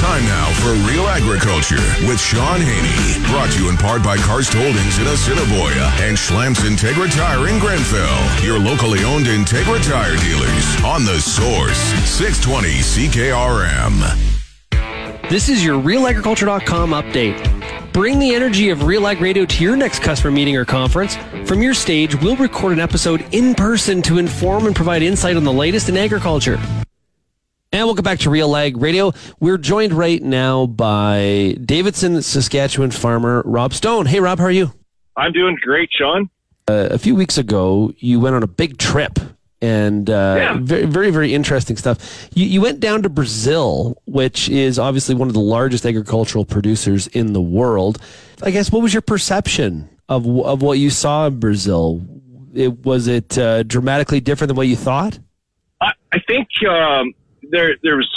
Time 0.03 0.25
now 0.25 0.51
for 0.61 0.73
Real 0.91 1.07
Agriculture 1.07 1.77
with 2.09 2.21
Shaun 2.21 2.61
Haney. 2.61 3.25
Brought 3.31 3.53
to 3.53 3.63
you 3.63 3.71
in 3.71 3.77
part 3.77 4.03
by 4.03 4.17
Karst 4.17 4.53
Holdings 4.53 4.99
in 4.99 5.07
Assiniboia 5.07 5.93
and 6.01 6.17
Schlamps 6.17 6.67
Integra 6.69 7.09
Tire 7.15 7.49
in 7.49 7.61
Grenfell. 7.61 8.45
Your 8.45 8.59
locally 8.59 9.05
owned 9.05 9.27
Integra 9.27 9.81
Tire 9.89 10.17
dealers 10.17 10.85
on 10.85 11.05
the 11.05 11.21
source 11.21 11.79
620 12.05 12.69
CKRM. 12.81 14.32
This 15.33 15.49
is 15.49 15.65
your 15.65 15.81
RealAgriculture.com 15.81 16.91
update. 16.91 17.93
Bring 17.95 18.19
the 18.19 18.35
energy 18.35 18.69
of 18.69 18.83
Real 18.83 19.07
Ag 19.07 19.23
Radio 19.23 19.47
to 19.47 19.65
your 19.65 19.77
next 19.77 20.01
customer 20.01 20.31
meeting 20.31 20.59
or 20.59 20.67
conference. 20.67 21.17
From 21.47 21.63
your 21.63 21.73
stage, 21.73 22.15
we'll 22.17 22.37
record 22.37 22.75
an 22.75 22.81
episode 22.81 23.25
in 23.33 23.55
person 23.55 24.03
to 24.03 24.19
inform 24.19 24.67
and 24.67 24.77
provide 24.77 25.01
insight 25.01 25.39
on 25.39 25.45
the 25.45 25.53
latest 25.53 25.89
in 25.89 25.97
agriculture. 25.97 26.61
And 27.73 27.87
welcome 27.87 28.03
back 28.03 28.19
to 28.19 28.29
Real 28.29 28.55
Ag 28.55 28.77
Radio. 28.77 29.13
We're 29.41 29.57
joined 29.57 29.95
right 29.95 30.23
now 30.23 30.67
by 30.67 31.57
Davidson, 31.65 32.21
Saskatchewan 32.21 32.91
farmer 32.91 33.41
Rob 33.47 33.73
Stone. 33.73 34.05
Hey, 34.05 34.21
Rob, 34.21 34.39
how 34.39 34.45
are 34.45 34.51
you? 34.51 34.75
I'm 35.17 35.33
doing 35.33 35.57
great, 35.63 35.89
Sean. 35.99 36.29
Uh, 36.69 36.89
a 36.91 36.99
few 36.99 37.15
weeks 37.15 37.39
ago, 37.39 37.95
you 37.97 38.21
went 38.21 38.37
on 38.37 38.43
a 38.43 38.47
big 38.47 38.77
trip 38.77 39.19
and 39.63 40.11
uh, 40.11 40.35
Yeah. 40.37 40.59
very, 40.61 40.85
very, 40.85 41.11
very 41.11 41.33
interesting 41.33 41.77
stuff. 41.79 42.29
You, 42.35 42.45
you 42.45 42.61
went 42.61 42.81
down 42.81 43.03
to 43.05 43.09
Brazil, 43.09 43.97
which 44.05 44.49
is 44.51 44.79
obviously 44.79 45.15
one 45.15 45.29
of 45.29 45.35
the 45.35 45.41
largest 45.41 45.87
agricultural 45.87 46.45
producers 46.45 47.07
in 47.07 47.33
the 47.33 47.41
world. 47.41 47.99
I 48.43 48.51
guess 48.51 48.71
what 48.73 48.83
was 48.83 48.93
your 48.93 49.03
perception 49.03 49.89
of 50.09 50.27
of 50.27 50.61
what 50.63 50.79
you 50.79 50.91
saw 50.91 51.29
in 51.29 51.39
Brazil? 51.41 52.03
It, 52.53 52.85
was 52.85 53.07
it 53.07 53.39
uh, 53.39 53.63
dramatically 53.63 54.21
different 54.21 54.49
than 54.49 54.57
what 54.57 54.67
you 54.67 54.77
thought? 54.77 55.19
I, 55.81 55.93
I 56.13 56.19
think 56.27 56.49
um, 56.69 57.15
there 57.51 57.77
there 57.83 57.97
was. 57.97 58.09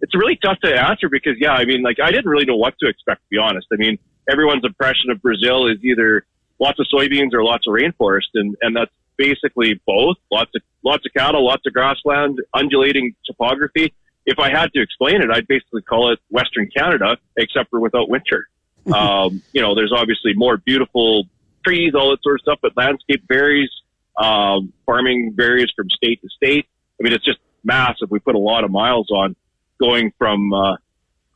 It's 0.00 0.14
really 0.14 0.36
tough 0.42 0.58
to 0.60 0.74
answer 0.74 1.10
because 1.10 1.34
yeah, 1.38 1.52
I 1.52 1.66
mean, 1.66 1.82
like 1.82 1.98
I 2.02 2.10
didn't 2.10 2.30
really 2.30 2.46
know 2.46 2.56
what 2.56 2.74
to 2.80 2.88
expect. 2.88 3.20
To 3.22 3.26
be 3.30 3.36
honest, 3.36 3.66
I 3.72 3.76
mean, 3.76 3.98
everyone's 4.30 4.64
impression 4.64 5.10
of 5.10 5.20
Brazil 5.20 5.66
is 5.66 5.76
either 5.84 6.24
lots 6.58 6.78
of 6.78 6.86
soybeans 6.92 7.32
or 7.34 7.44
lots 7.44 7.66
of 7.66 7.74
rainforest, 7.74 8.30
and 8.34 8.56
and 8.62 8.76
that's 8.76 8.92
basically 9.16 9.80
both. 9.86 10.16
Lots 10.30 10.50
of 10.54 10.62
lots 10.84 11.04
of 11.04 11.12
cattle, 11.12 11.44
lots 11.44 11.62
of 11.66 11.72
grassland, 11.72 12.40
undulating 12.54 13.14
topography. 13.26 13.92
If 14.26 14.38
I 14.38 14.50
had 14.50 14.72
to 14.74 14.82
explain 14.82 15.22
it, 15.22 15.30
I'd 15.30 15.48
basically 15.48 15.82
call 15.82 16.12
it 16.12 16.18
Western 16.30 16.68
Canada, 16.74 17.16
except 17.36 17.70
for 17.70 17.80
without 17.80 18.08
winter. 18.08 18.48
um, 18.94 19.42
you 19.52 19.60
know, 19.60 19.74
there's 19.74 19.92
obviously 19.94 20.32
more 20.34 20.56
beautiful 20.56 21.24
trees, 21.64 21.92
all 21.94 22.10
that 22.10 22.22
sort 22.22 22.36
of 22.36 22.40
stuff, 22.42 22.58
but 22.62 22.76
landscape 22.76 23.24
varies. 23.28 23.70
Um, 24.16 24.72
farming 24.84 25.34
varies 25.36 25.68
from 25.76 25.88
state 25.90 26.20
to 26.22 26.28
state. 26.28 26.66
I 26.98 27.04
mean, 27.04 27.12
it's 27.12 27.24
just 27.24 27.38
massive. 27.62 28.10
We 28.10 28.18
put 28.18 28.34
a 28.34 28.40
lot 28.40 28.64
of 28.64 28.70
miles 28.70 29.10
on 29.10 29.36
going 29.78 30.12
from 30.18 30.52
uh, 30.52 30.76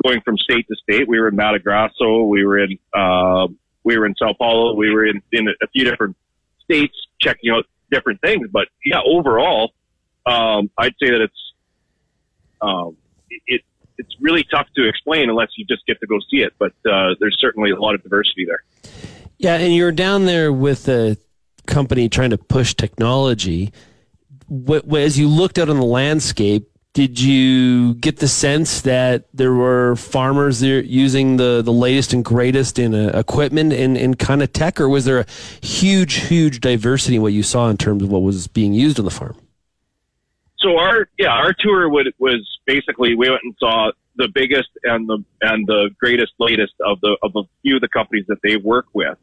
going 0.04 0.20
from 0.22 0.36
state 0.38 0.66
to 0.68 0.76
state. 0.82 1.06
We 1.06 1.20
were 1.20 1.28
in 1.28 1.36
Mato 1.36 2.24
we 2.24 2.44
were 2.44 2.58
in 2.58 2.78
uh, 2.92 3.46
we 3.84 3.98
were 3.98 4.06
in 4.06 4.14
Sao 4.18 4.32
Paulo, 4.32 4.74
we 4.74 4.90
were 4.90 5.06
in, 5.06 5.22
in 5.32 5.48
a 5.48 5.66
few 5.68 5.84
different 5.84 6.16
states 6.62 6.94
checking 7.20 7.50
out 7.50 7.66
different 7.90 8.20
things. 8.20 8.48
But 8.50 8.68
yeah, 8.84 9.00
overall, 9.04 9.72
um, 10.26 10.70
I'd 10.78 10.94
say 11.02 11.10
that 11.10 11.20
it's 11.20 11.52
um, 12.60 12.96
it 13.28 13.62
it's 13.98 14.14
really 14.20 14.44
tough 14.44 14.66
to 14.76 14.88
explain 14.88 15.28
unless 15.28 15.48
you 15.56 15.64
just 15.64 15.86
get 15.86 16.00
to 16.00 16.06
go 16.06 16.18
see 16.30 16.38
it. 16.38 16.54
But 16.58 16.72
uh, 16.90 17.14
there's 17.20 17.36
certainly 17.40 17.70
a 17.70 17.76
lot 17.76 17.94
of 17.94 18.02
diversity 18.02 18.46
there. 18.46 18.64
Yeah, 19.38 19.56
and 19.56 19.74
you 19.74 19.84
were 19.84 19.92
down 19.92 20.26
there 20.26 20.52
with 20.52 20.88
a 20.88 21.16
company 21.66 22.08
trying 22.08 22.30
to 22.30 22.38
push 22.38 22.74
technology. 22.74 23.72
As 24.92 25.18
you 25.18 25.28
looked 25.28 25.58
out 25.58 25.68
on 25.68 25.76
the 25.76 25.84
landscape, 25.84 26.68
did 26.94 27.18
you 27.18 27.94
get 27.94 28.18
the 28.18 28.28
sense 28.28 28.82
that 28.82 29.24
there 29.32 29.52
were 29.52 29.96
farmers 29.96 30.60
there 30.60 30.82
using 30.82 31.36
the, 31.36 31.62
the 31.62 31.72
latest 31.72 32.12
and 32.12 32.24
greatest 32.24 32.78
in 32.78 32.94
uh, 32.94 33.10
equipment 33.14 33.72
and, 33.72 33.96
and 33.96 34.18
kind 34.18 34.42
of 34.42 34.52
tech, 34.52 34.80
or 34.80 34.88
was 34.88 35.04
there 35.06 35.20
a 35.20 35.26
huge, 35.66 36.14
huge 36.26 36.60
diversity 36.60 37.16
in 37.16 37.22
what 37.22 37.32
you 37.32 37.42
saw 37.42 37.68
in 37.68 37.76
terms 37.76 38.02
of 38.02 38.10
what 38.10 38.22
was 38.22 38.46
being 38.46 38.74
used 38.74 38.98
on 38.98 39.04
the 39.04 39.10
farm? 39.10 39.36
so 40.62 40.78
our 40.78 41.08
yeah 41.18 41.30
our 41.30 41.52
tour 41.52 41.88
would, 41.88 42.12
was 42.18 42.46
basically 42.66 43.14
we 43.14 43.28
went 43.28 43.42
and 43.42 43.54
saw 43.58 43.90
the 44.16 44.28
biggest 44.32 44.68
and 44.84 45.08
the 45.08 45.22
and 45.42 45.66
the 45.66 45.90
greatest 45.98 46.32
latest 46.38 46.72
of 46.80 47.00
the 47.00 47.16
of 47.22 47.32
a 47.36 47.42
few 47.62 47.76
of 47.76 47.80
the 47.80 47.88
companies 47.88 48.24
that 48.28 48.38
they 48.42 48.56
work 48.56 48.86
with. 48.92 49.18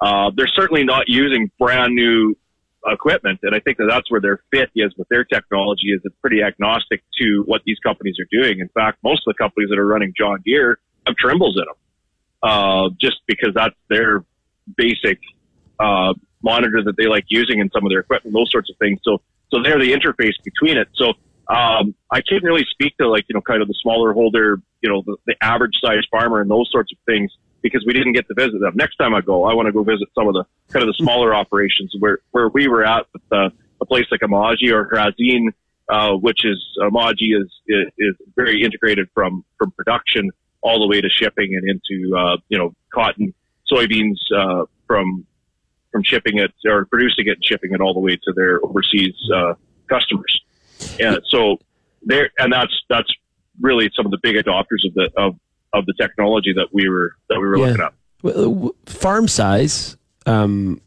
Uh, 0.00 0.30
they're 0.36 0.48
certainly 0.48 0.84
not 0.84 1.08
using 1.08 1.50
brand 1.58 1.94
new 1.94 2.36
equipment, 2.86 3.40
and 3.42 3.54
I 3.54 3.60
think 3.60 3.78
that 3.78 3.86
that's 3.88 4.10
where 4.10 4.20
their 4.20 4.42
fit 4.50 4.70
is 4.74 4.92
with 4.96 5.08
their 5.08 5.24
technology. 5.24 5.88
Is 5.88 6.00
it's 6.04 6.14
pretty 6.20 6.42
agnostic 6.42 7.02
to 7.20 7.42
what 7.46 7.62
these 7.64 7.78
companies 7.78 8.16
are 8.20 8.28
doing. 8.30 8.60
In 8.60 8.68
fact, 8.68 8.98
most 9.02 9.22
of 9.26 9.34
the 9.34 9.42
companies 9.42 9.70
that 9.70 9.78
are 9.78 9.86
running 9.86 10.12
John 10.16 10.40
Deere 10.44 10.78
have 11.06 11.16
Trimbles 11.16 11.56
in 11.56 11.64
them, 11.64 11.76
uh, 12.42 12.88
just 13.00 13.16
because 13.26 13.50
that's 13.54 13.76
their 13.88 14.24
basic 14.76 15.18
uh, 15.78 16.14
monitor 16.42 16.82
that 16.84 16.96
they 16.96 17.06
like 17.06 17.24
using 17.28 17.60
in 17.60 17.70
some 17.70 17.84
of 17.84 17.90
their 17.90 18.00
equipment, 18.00 18.34
those 18.34 18.50
sorts 18.50 18.70
of 18.70 18.76
things. 18.78 19.00
So, 19.04 19.20
so 19.50 19.62
they're 19.62 19.78
the 19.78 19.92
interface 19.92 20.34
between 20.44 20.76
it. 20.78 20.88
So, 20.94 21.14
um, 21.48 21.94
I 22.10 22.20
can't 22.20 22.42
really 22.42 22.64
speak 22.70 22.96
to 22.98 23.08
like, 23.08 23.26
you 23.28 23.34
know, 23.34 23.42
kind 23.42 23.62
of 23.62 23.68
the 23.68 23.74
smaller 23.82 24.12
holder, 24.12 24.60
you 24.80 24.88
know, 24.88 25.02
the, 25.04 25.16
the 25.26 25.34
average 25.42 25.74
size 25.82 26.02
farmer 26.10 26.40
and 26.40 26.50
those 26.50 26.68
sorts 26.70 26.92
of 26.92 26.98
things 27.04 27.30
because 27.62 27.84
we 27.86 27.92
didn't 27.92 28.12
get 28.12 28.26
to 28.28 28.34
visit 28.34 28.60
them. 28.60 28.72
Next 28.74 28.96
time 28.96 29.14
I 29.14 29.20
go, 29.20 29.44
I 29.44 29.54
want 29.54 29.66
to 29.66 29.72
go 29.72 29.84
visit 29.84 30.08
some 30.14 30.26
of 30.26 30.34
the 30.34 30.44
kind 30.72 30.82
of 30.82 30.88
the 30.88 30.98
smaller 30.98 31.34
operations 31.34 31.94
where, 31.98 32.18
where 32.32 32.48
we 32.48 32.68
were 32.68 32.84
at 32.84 33.06
with 33.12 33.22
uh, 33.30 33.50
a 33.80 33.86
place 33.86 34.06
like 34.10 34.20
Amaggi 34.20 34.70
or 34.72 34.88
Raízen, 34.88 35.48
uh, 35.88 36.12
which 36.14 36.44
is 36.44 36.58
Amaggi 36.80 37.40
is, 37.40 37.50
is, 37.68 37.86
is 37.98 38.14
very 38.34 38.62
integrated 38.62 39.08
from, 39.14 39.44
from 39.58 39.70
production 39.70 40.30
all 40.60 40.80
the 40.80 40.86
way 40.86 41.00
to 41.00 41.08
shipping 41.08 41.54
and 41.54 41.68
into, 41.68 42.16
uh, 42.16 42.36
you 42.48 42.58
know, 42.58 42.74
cotton, 42.92 43.32
soybeans, 43.72 44.18
uh, 44.36 44.64
from, 44.86 45.24
from 45.90 46.02
shipping 46.02 46.38
it 46.38 46.52
or 46.64 46.84
producing 46.86 47.26
it 47.26 47.32
and 47.32 47.44
shipping 47.44 47.72
it 47.72 47.80
all 47.80 47.94
the 47.94 48.00
way 48.00 48.16
to 48.16 48.32
their 48.34 48.64
overseas, 48.64 49.14
uh, 49.34 49.54
customers. 49.88 50.40
Yeah. 50.98 51.16
So 51.28 51.58
there, 52.02 52.30
and 52.38 52.52
that's, 52.52 52.74
that's 52.88 53.12
really 53.60 53.90
some 53.94 54.06
of 54.06 54.10
the 54.10 54.18
big 54.22 54.36
adopters 54.36 54.86
of 54.86 54.94
the, 54.94 55.10
of, 55.16 55.36
of 55.72 55.86
the 55.86 55.94
technology 55.94 56.52
that 56.52 56.68
we 56.72 56.88
were, 56.88 57.16
that 57.28 57.40
we 57.40 57.46
were 57.46 57.58
Yeah. 57.58 57.66
looking 57.66 57.84
at. 57.84 57.94
Well, 58.22 58.66
uh, 58.66 58.90
Farm 58.90 59.26
size 59.28 59.96
um, 60.26 60.80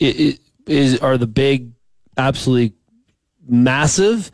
i 0.00 0.06
i 0.06 0.38
is 0.66 0.98
are 1.00 1.18
the 1.18 1.26
big, 1.26 1.72
absolutely 2.16 2.72
massive, 3.48 4.30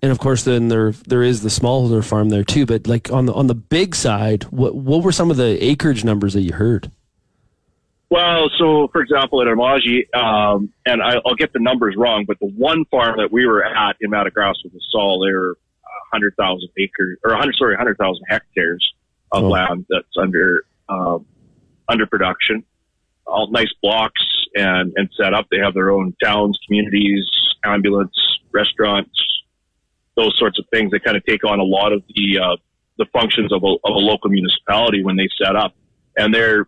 and 0.00 0.10
of 0.10 0.18
course 0.18 0.44
then 0.44 0.68
there 0.68 0.92
there 0.92 1.22
is 1.22 1.42
the 1.42 1.50
smallholder 1.50 2.02
farm 2.02 2.30
there 2.30 2.44
too. 2.44 2.64
But 2.64 2.86
like 2.86 3.12
on 3.12 3.26
the 3.26 3.34
on 3.34 3.48
the 3.48 3.54
big 3.54 3.94
side, 3.94 4.44
what 4.44 4.74
what 4.74 5.02
were 5.02 5.12
some 5.12 5.30
of 5.30 5.36
the 5.36 5.62
acreage 5.62 6.04
numbers 6.04 6.32
that 6.32 6.40
you 6.40 6.54
heard? 6.54 6.90
Well, 8.10 8.48
so 8.58 8.88
for 8.88 9.02
example, 9.02 9.42
at 9.42 9.48
Amaggi, 9.48 10.06
um, 10.16 10.72
and 10.86 11.02
I, 11.02 11.20
I'll 11.26 11.34
get 11.34 11.52
the 11.52 11.58
numbers 11.58 11.94
wrong, 11.98 12.24
but 12.26 12.38
the 12.38 12.46
one 12.46 12.86
farm 12.86 13.18
that 13.18 13.30
we 13.30 13.46
were 13.46 13.62
at 13.62 13.96
in 14.00 14.08
Grosso 14.10 14.60
was 14.64 14.72
a 14.74 14.80
Sol, 14.90 15.20
they 15.20 15.34
were 15.34 15.58
100,000 16.12 16.70
acres, 16.78 17.18
or 17.22 17.32
100, 17.32 17.54
sorry, 17.56 17.74
100,000 17.74 18.24
hectares 18.26 18.94
of 19.32 19.44
Oh. 19.44 19.48
land 19.48 19.86
that's 19.88 20.16
under, 20.16 20.64
um, 20.88 21.26
under 21.88 22.06
production. 22.06 22.64
All 23.26 23.50
nice 23.50 23.72
blocks 23.82 24.22
and, 24.54 24.92
and 24.96 25.08
set 25.20 25.34
up. 25.34 25.46
They 25.50 25.58
have 25.58 25.74
their 25.74 25.90
own 25.90 26.14
towns, 26.22 26.58
communities, 26.66 27.24
ambulance, 27.64 28.16
restaurants, 28.52 29.10
those 30.16 30.36
sorts 30.38 30.58
of 30.58 30.64
things. 30.72 30.90
They 30.90 30.98
kind 30.98 31.16
of 31.16 31.24
take 31.26 31.44
on 31.44 31.60
a 31.60 31.64
lot 31.64 31.92
of 31.92 32.02
the, 32.14 32.38
uh, 32.38 32.56
the 32.96 33.06
functions 33.12 33.52
of 33.52 33.62
a, 33.62 33.66
of 33.66 33.94
a 33.94 33.98
local 33.98 34.30
municipality 34.30 35.04
when 35.04 35.16
they 35.16 35.28
set 35.42 35.56
up. 35.56 35.74
And 36.16 36.34
they're, 36.34 36.66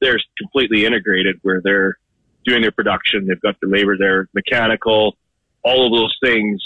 they're 0.00 0.18
completely 0.38 0.84
integrated 0.86 1.36
where 1.42 1.60
they're 1.62 1.98
doing 2.44 2.62
their 2.62 2.72
production. 2.72 3.26
They've 3.26 3.40
got 3.40 3.60
the 3.60 3.68
labor 3.68 3.96
there, 3.98 4.28
mechanical, 4.34 5.16
all 5.62 5.86
of 5.86 5.92
those 5.92 6.16
things. 6.22 6.62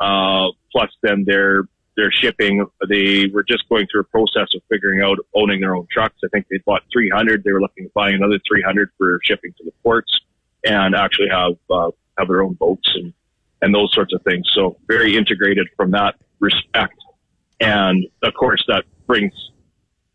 Uh, 0.00 0.48
plus 0.72 0.90
then 1.02 1.24
their, 1.26 1.62
their 1.98 2.10
shipping. 2.12 2.64
They 2.88 3.26
were 3.26 3.42
just 3.42 3.68
going 3.68 3.86
through 3.90 4.02
a 4.02 4.04
process 4.04 4.48
of 4.54 4.62
figuring 4.70 5.02
out 5.02 5.18
owning 5.34 5.60
their 5.60 5.76
own 5.76 5.86
trucks. 5.90 6.16
I 6.24 6.28
think 6.28 6.46
they 6.50 6.58
bought 6.64 6.82
300. 6.92 7.44
They 7.44 7.52
were 7.52 7.60
looking 7.60 7.86
at 7.86 7.92
buying 7.92 8.14
another 8.14 8.38
300 8.48 8.90
for 8.96 9.20
shipping 9.24 9.52
to 9.58 9.64
the 9.64 9.72
ports 9.82 10.10
and 10.64 10.94
actually 10.94 11.28
have, 11.30 11.56
uh, 11.68 11.90
have 12.16 12.28
their 12.28 12.42
own 12.42 12.54
boats 12.54 12.88
and, 12.94 13.12
and 13.60 13.74
those 13.74 13.92
sorts 13.92 14.14
of 14.14 14.22
things. 14.22 14.48
So 14.54 14.78
very 14.86 15.16
integrated 15.16 15.66
from 15.76 15.90
that 15.90 16.14
respect. 16.40 16.94
And 17.60 18.06
of 18.22 18.32
course 18.34 18.64
that 18.68 18.84
brings 19.06 19.32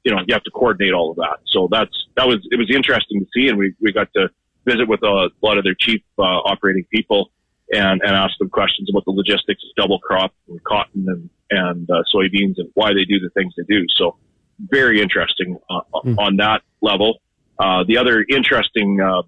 you 0.04 0.14
know, 0.14 0.22
you 0.28 0.34
have 0.34 0.44
to 0.44 0.52
coordinate 0.52 0.94
all 0.94 1.12
of 1.12 1.18
that. 1.18 1.38
So 1.48 1.68
that's, 1.72 2.08
that 2.18 2.28
was, 2.28 2.46
it 2.52 2.58
was 2.58 2.70
interesting 2.70 3.22
to 3.22 3.26
see. 3.34 3.48
And 3.48 3.58
we, 3.58 3.74
we 3.80 3.94
got 3.94 4.10
to 4.16 4.30
visit 4.66 4.88
with 4.88 5.02
a 5.02 5.30
lot 5.42 5.58
of 5.58 5.64
their 5.64 5.76
chief 5.76 6.02
uh, 6.20 6.24
operating 6.24 6.86
people 6.94 7.32
and, 7.72 8.02
and 8.04 8.12
ask 8.12 8.38
them 8.38 8.50
questions 8.50 8.90
about 8.90 9.06
the 9.06 9.12
logistics 9.12 9.64
of 9.64 9.76
double 9.82 10.00
crop 10.00 10.34
and 10.50 10.62
cotton 10.64 11.06
and, 11.08 11.30
and 11.54 11.90
uh, 11.90 12.04
soybeans 12.14 12.56
and 12.58 12.70
why 12.74 12.94
they 12.94 13.06
do 13.06 13.20
the 13.20 13.30
things 13.30 13.54
they 13.58 13.64
do. 13.64 13.86
So 13.96 14.18
very 14.60 15.02
interesting 15.02 15.58
uh, 15.70 15.82
mm. 16.06 16.18
on 16.18 16.38
that 16.38 16.62
level. 16.82 17.20
Uh, 17.60 17.84
the 17.88 17.98
other 17.98 18.26
interesting 18.28 19.00
uh, 19.00 19.22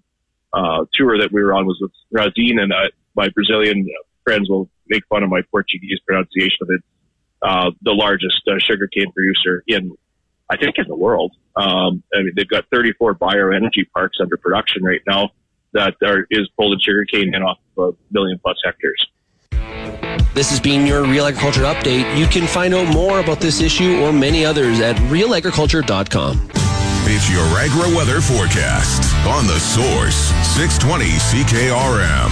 uh, 0.53 0.86
tour 0.94 1.17
that 1.20 1.32
we 1.32 1.44
were 1.44 1.53
on 1.53 1.65
was 1.65 1.77
with 1.82 1.91
Raízen, 2.13 2.60
and 2.60 2.74
my 3.15 3.29
Brazilian 3.29 3.88
friends 4.24 4.50
will 4.50 4.70
make 4.88 5.03
fun 5.08 5.24
of 5.24 5.29
my 5.29 5.41
Portuguese 5.51 6.00
pronunciation 6.05 6.58
of 6.62 6.70
it. 6.70 7.75
the 7.82 7.91
largest 7.91 8.41
sugarcane 8.60 9.12
producer 9.12 9.63
in, 9.67 9.96
I 10.50 10.58
think, 10.58 10.75
in 10.77 10.88
the 10.88 10.96
world. 10.96 11.34
Um, 11.55 12.03
I 12.13 12.20
mean, 12.20 12.34
they've 12.36 12.48
got 12.48 12.65
34 12.72 13.15
bioenergy 13.15 13.89
parks 13.94 14.17
under 14.20 14.38
production 14.38 14.84
right 14.84 15.01
now 15.08 15.29
that 15.74 15.96
are, 16.03 16.25
is 16.32 16.50
pulling 16.58 16.79
sugarcane 16.82 17.36
in 17.36 17.44
off 17.44 17.60
of 17.77 17.94
a 17.94 18.13
million 18.13 18.39
plus 18.39 18.58
hectares. 18.63 19.05
This 20.36 20.50
has 20.50 20.60
been 20.60 20.86
your 20.86 21.04
Real 21.06 21.27
Agriculture 21.27 21.62
Update. 21.62 22.18
You 22.18 22.27
can 22.27 22.46
find 22.46 22.74
out 22.74 22.94
more 22.94 23.22
about 23.22 23.39
this 23.39 23.62
issue 23.62 24.01
or 24.01 24.12
many 24.12 24.44
others 24.44 24.82
at 24.82 24.98
realagriculture.com. 25.08 26.50
It's 27.08 27.32
your 27.32 27.46
agri 27.58 27.96
weather 27.96 28.20
forecast 28.20 29.15
on 29.25 29.48
the 29.48 29.58
source 29.58 30.15
620 30.54 31.06
CKRM. 31.06 32.32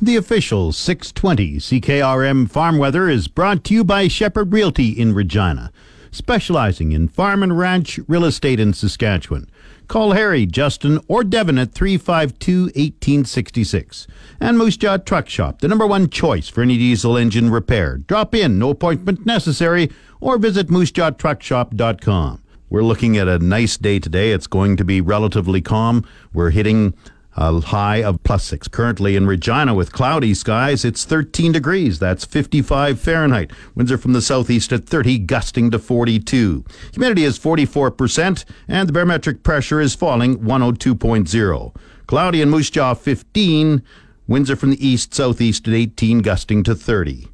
The 0.00 0.16
official 0.16 0.72
620 0.72 1.58
CKRM 1.58 2.50
farm 2.50 2.78
weather 2.78 3.08
is 3.08 3.28
brought 3.28 3.62
to 3.62 3.74
you 3.74 3.84
by 3.84 4.08
Shepherd 4.08 4.52
Realty 4.52 4.88
in 4.88 5.14
Regina 5.14 5.70
specializing 6.12 6.92
in 6.92 7.08
farm 7.08 7.42
and 7.42 7.58
ranch 7.58 7.98
real 8.06 8.24
estate 8.24 8.60
in 8.60 8.72
Saskatchewan. 8.72 9.48
Call 9.92 10.12
Harry, 10.12 10.46
Justin, 10.46 11.00
or 11.06 11.22
Devin 11.22 11.58
at 11.58 11.72
352 11.72 12.62
1866. 12.62 14.06
And 14.40 14.56
Moose 14.56 14.78
Jaw 14.78 14.96
Truck 14.96 15.28
Shop, 15.28 15.60
the 15.60 15.68
number 15.68 15.86
one 15.86 16.08
choice 16.08 16.48
for 16.48 16.62
any 16.62 16.78
diesel 16.78 17.18
engine 17.18 17.50
repair. 17.50 17.98
Drop 17.98 18.34
in, 18.34 18.58
no 18.58 18.70
appointment 18.70 19.26
necessary, 19.26 19.90
or 20.18 20.38
visit 20.38 20.68
moosejawtruckshop.com. 20.68 22.42
We're 22.70 22.82
looking 22.82 23.18
at 23.18 23.28
a 23.28 23.38
nice 23.38 23.76
day 23.76 23.98
today. 23.98 24.32
It's 24.32 24.46
going 24.46 24.78
to 24.78 24.84
be 24.86 25.02
relatively 25.02 25.60
calm. 25.60 26.06
We're 26.32 26.48
hitting 26.48 26.94
a 27.36 27.60
high 27.60 28.02
of 28.02 28.22
plus 28.22 28.44
six. 28.44 28.68
Currently 28.68 29.16
in 29.16 29.26
Regina 29.26 29.74
with 29.74 29.92
cloudy 29.92 30.34
skies, 30.34 30.84
it's 30.84 31.04
13 31.04 31.52
degrees. 31.52 31.98
That's 31.98 32.24
55 32.24 33.00
Fahrenheit. 33.00 33.52
Winds 33.74 33.90
are 33.90 33.98
from 33.98 34.12
the 34.12 34.22
southeast 34.22 34.72
at 34.72 34.84
30, 34.84 35.18
gusting 35.20 35.70
to 35.70 35.78
42. 35.78 36.64
Humidity 36.92 37.24
is 37.24 37.38
44%, 37.38 38.44
and 38.68 38.88
the 38.88 38.92
barometric 38.92 39.42
pressure 39.42 39.80
is 39.80 39.94
falling 39.94 40.38
102.0. 40.38 41.74
Cloudy 42.06 42.42
in 42.42 42.50
Moose 42.50 42.70
Jaw 42.70 42.94
15. 42.94 43.82
Winds 44.28 44.50
are 44.50 44.56
from 44.56 44.70
the 44.70 44.86
east 44.86 45.14
southeast 45.14 45.66
at 45.66 45.74
18, 45.74 46.20
gusting 46.20 46.62
to 46.62 46.74
30. 46.74 47.28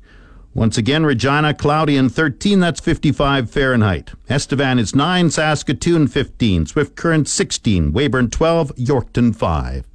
Once 0.55 0.79
again, 0.79 1.05
Regina, 1.05 1.53
cloudy 1.53 1.97
and 1.97 2.13
13, 2.13 2.59
that's 2.61 2.81
55 2.81 3.51
Fahrenheit. 3.51 4.13
Estevan 4.31 4.79
is 4.79 4.95
9, 4.95 5.31
Saskatoon 5.31 6.09
15, 6.09 6.67
Swift 6.67 6.97
Current 6.97 7.29
16, 7.29 7.93
Weyburn 7.93 8.31
12, 8.31 8.75
Yorkton 8.77 9.37
5. 9.37 9.87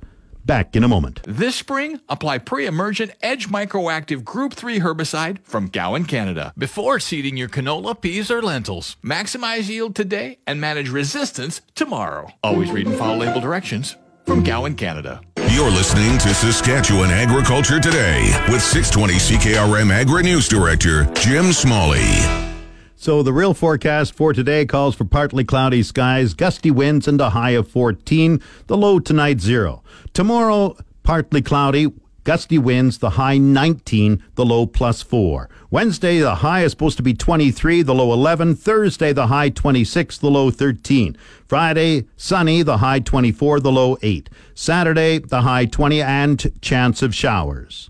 Back 0.46 0.76
in 0.76 0.84
a 0.84 0.88
moment. 0.88 1.22
This 1.24 1.56
spring, 1.56 2.02
apply 2.08 2.38
pre-emergent 2.40 3.12
Edge 3.22 3.50
Microactive 3.50 4.24
Group 4.24 4.54
3 4.54 4.80
herbicide 4.80 5.40
from 5.44 5.68
Gowan, 5.68 6.06
Canada, 6.06 6.54
before 6.58 7.00
seeding 7.00 7.36
your 7.36 7.50
canola, 7.50 8.00
peas, 8.00 8.30
or 8.30 8.42
lentils. 8.42 8.98
Maximize 9.04 9.70
yield 9.70 9.96
today 9.96 10.38
and 10.46 10.62
manage 10.62 10.90
resistance 10.90 11.62
tomorrow. 11.76 12.30
Always 12.44 12.72
read 12.72 12.88
and 12.88 12.98
follow 12.98 13.18
label 13.18 13.42
directions 13.42 13.96
from 14.26 14.44
Gowan, 14.44 14.76
Canada. 14.76 15.22
You're 15.50 15.70
listening 15.70 16.18
to 16.20 16.34
Saskatchewan 16.34 17.12
Agriculture 17.12 17.80
Today 17.80 18.24
with 18.50 18.62
620 18.62 19.14
CKRM 19.14 19.92
Agri 19.92 20.24
News 20.24 20.48
Director 20.48 21.06
Jim 21.14 21.54
Smalley. 21.54 22.08
So 22.96 23.22
the 23.22 23.34
real 23.34 23.54
forecast 23.54 24.14
for 24.14 24.32
today 24.34 24.66
calls 24.66 24.96
for 24.96 25.06
partly 25.06 25.44
cloudy 25.44 25.84
skies, 25.84 26.34
gusty 26.34 26.72
winds, 26.72 27.08
and 27.08 27.20
a 27.20 27.32
high 27.32 27.52
of 27.52 27.68
14. 27.68 28.42
The 28.68 28.78
low 28.78 29.00
tonight 29.00 29.42
zero. 29.42 29.84
Tomorrow, 30.14 30.78
partly 31.04 31.42
cloudy, 31.42 31.92
Gusty 32.24 32.58
winds, 32.58 33.00
the 33.00 33.12
high 33.12 33.38
19, 33.38 34.24
the 34.36 34.46
low 34.46 34.66
plus 34.66 35.02
4. 35.02 35.50
Wednesday, 35.70 36.20
the 36.20 36.36
high 36.36 36.64
is 36.64 36.72
supposed 36.72 36.98
to 36.98 37.04
be 37.04 37.14
23, 37.14 37.82
the 37.82 37.94
low 37.94 38.14
11. 38.14 38.56
Thursday, 38.56 39.12
the 39.12 39.28
high 39.28 39.50
26, 39.50 40.18
the 40.20 40.30
low 40.32 40.50
13. 40.50 41.18
Friday, 41.46 42.06
sunny, 42.16 42.62
the 42.62 42.78
high 42.78 43.00
24, 43.00 43.60
the 43.60 43.72
low 43.72 43.98
8. 44.02 44.30
Saturday, 44.54 45.20
the 45.20 45.42
high 45.42 45.66
20, 45.66 46.02
and 46.02 46.62
chance 46.62 47.02
of 47.02 47.14
showers. 47.14 47.90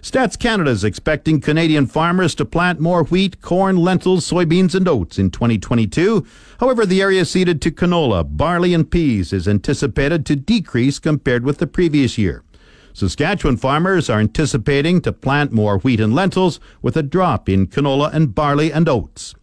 Stats 0.00 0.38
Canada 0.38 0.70
is 0.70 0.84
expecting 0.84 1.40
Canadian 1.40 1.86
farmers 1.86 2.34
to 2.36 2.44
plant 2.44 2.80
more 2.80 3.04
wheat, 3.04 3.40
corn, 3.42 3.76
lentils, 3.76 4.28
soybeans, 4.28 4.74
and 4.74 4.88
oats 4.88 5.18
in 5.18 5.30
2022. 5.30 6.26
However, 6.60 6.86
the 6.86 7.02
area 7.02 7.24
seeded 7.24 7.60
to 7.62 7.70
canola, 7.70 8.24
barley, 8.24 8.72
and 8.74 8.90
peas 8.90 9.32
is 9.32 9.48
anticipated 9.48 10.24
to 10.26 10.36
decrease 10.36 10.98
compared 10.98 11.44
with 11.44 11.58
the 11.58 11.66
previous 11.66 12.16
year. 12.18 12.42
Saskatchewan 12.92 13.58
farmers 13.58 14.08
are 14.08 14.20
anticipating 14.20 15.02
to 15.02 15.12
plant 15.12 15.52
more 15.52 15.78
wheat 15.78 16.00
and 16.00 16.14
lentils 16.14 16.58
with 16.80 16.96
a 16.96 17.02
drop 17.02 17.48
in 17.48 17.66
canola 17.66 18.10
and 18.14 18.34
barley 18.34 18.72
and 18.72 18.88
oats. 18.88 19.34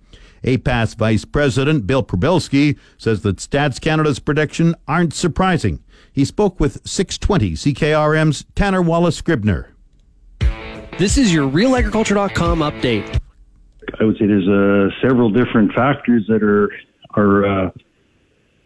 APAS 0.43 0.95
Vice 0.95 1.23
President 1.23 1.87
Bill 1.87 2.03
Prybylski 2.03 2.77
says 2.97 3.21
that 3.21 3.37
Stats 3.37 3.79
Canada's 3.79 4.19
prediction 4.19 4.75
aren't 4.87 5.13
surprising. 5.13 5.83
He 6.11 6.25
spoke 6.25 6.59
with 6.59 6.81
620 6.87 7.51
CKRM's 7.51 8.45
Tanner 8.55 8.81
Wallace 8.81 9.17
Scribner. 9.17 9.72
This 10.97 11.17
is 11.17 11.33
your 11.33 11.49
realagriculture.com 11.49 12.59
update. 12.59 13.19
I 13.99 14.03
would 14.03 14.15
say 14.17 14.27
there's 14.27 14.47
uh, 14.47 14.93
several 15.01 15.29
different 15.31 15.73
factors 15.73 16.25
that 16.27 16.43
are 16.43 16.69
are 17.15 17.67
uh, 17.67 17.71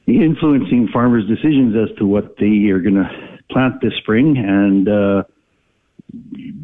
influencing 0.08 0.90
farmers' 0.92 1.26
decisions 1.28 1.76
as 1.76 1.96
to 1.98 2.06
what 2.06 2.36
they 2.38 2.70
are 2.70 2.80
going 2.80 2.96
to 2.96 3.40
plant 3.50 3.82
this 3.82 3.94
spring, 4.00 4.38
and 4.38 4.90
uh, 4.90 5.24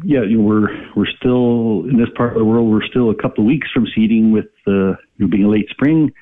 yeah, 0.04 0.22
you 0.22 0.38
know, 0.38 0.44
we're 0.44 0.68
we're 0.94 1.10
still 1.18 1.88
in 1.88 1.96
this 1.98 2.08
part 2.14 2.32
of 2.32 2.38
the 2.38 2.44
world. 2.44 2.70
We're 2.70 2.86
still 2.86 3.10
a 3.10 3.14
couple 3.14 3.44
of 3.44 3.46
weeks 3.46 3.68
from 3.72 3.86
seeding, 3.94 4.32
with 4.32 4.50
uh, 4.66 4.96
you 5.16 5.20
know, 5.20 5.28
being 5.28 5.48
late 5.48 5.68
spring, 5.70 6.12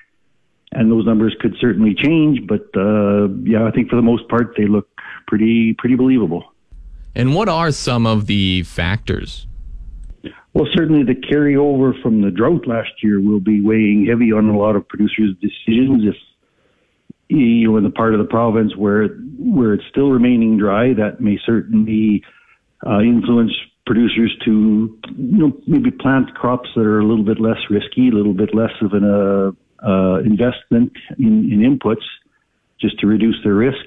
and 0.73 0.91
those 0.91 1.05
numbers 1.05 1.35
could 1.41 1.57
certainly 1.61 1.95
change. 1.95 2.47
But 2.47 2.71
uh, 2.77 3.29
yeah, 3.43 3.67
I 3.67 3.73
think 3.73 3.91
for 3.91 3.97
the 3.97 4.03
most 4.03 4.29
part 4.29 4.55
they 4.57 4.67
look 4.67 4.89
pretty 5.27 5.75
pretty 5.75 5.97
believable. 5.97 6.52
And 7.15 7.35
what 7.35 7.49
are 7.49 7.71
some 7.73 8.07
of 8.07 8.27
the 8.27 8.63
factors? 8.63 9.47
Well, 10.55 10.69
certainly 10.75 11.03
the 11.03 11.15
carryover 11.15 12.01
from 12.03 12.21
the 12.23 12.31
drought 12.31 12.67
last 12.67 12.91
year 13.03 13.21
will 13.21 13.41
be 13.41 13.61
weighing 13.61 14.07
heavy 14.07 14.33
on 14.33 14.49
a 14.49 14.59
lot 14.59 14.77
of 14.77 14.87
producers' 14.87 15.35
decisions. 15.41 16.05
If 16.05 16.17
you 17.29 17.71
know, 17.71 17.79
in 17.79 17.85
the 17.85 17.91
part 17.91 18.13
of 18.13 18.19
the 18.19 18.27
province 18.27 18.77
where 18.77 19.09
where 19.39 19.75
it's 19.75 19.85
still 19.91 20.11
remaining 20.11 20.59
dry, 20.59 20.93
that 20.93 21.21
may 21.21 21.39
certainly 21.45 22.23
uh, 22.87 23.01
influence 23.01 23.53
producers 23.87 24.37
to 24.45 24.99
you 25.17 25.39
know 25.39 25.53
maybe 25.67 25.91
plant 25.91 26.35
crops 26.35 26.69
that 26.75 26.83
are 26.83 27.01
a 27.01 27.07
little 27.07 27.25
bit 27.25 27.41
less 27.41 27.59
risky, 27.71 28.09
a 28.09 28.13
little 28.13 28.35
bit 28.35 28.55
less 28.55 28.73
of 28.83 28.93
an 28.93 29.05
uh, 29.05 29.53
uh, 29.87 30.19
investment 30.21 30.93
in, 31.19 31.51
in 31.51 31.79
inputs, 31.79 32.05
just 32.79 32.99
to 33.01 33.07
reduce 33.07 33.37
their 33.43 33.55
risk. 33.55 33.87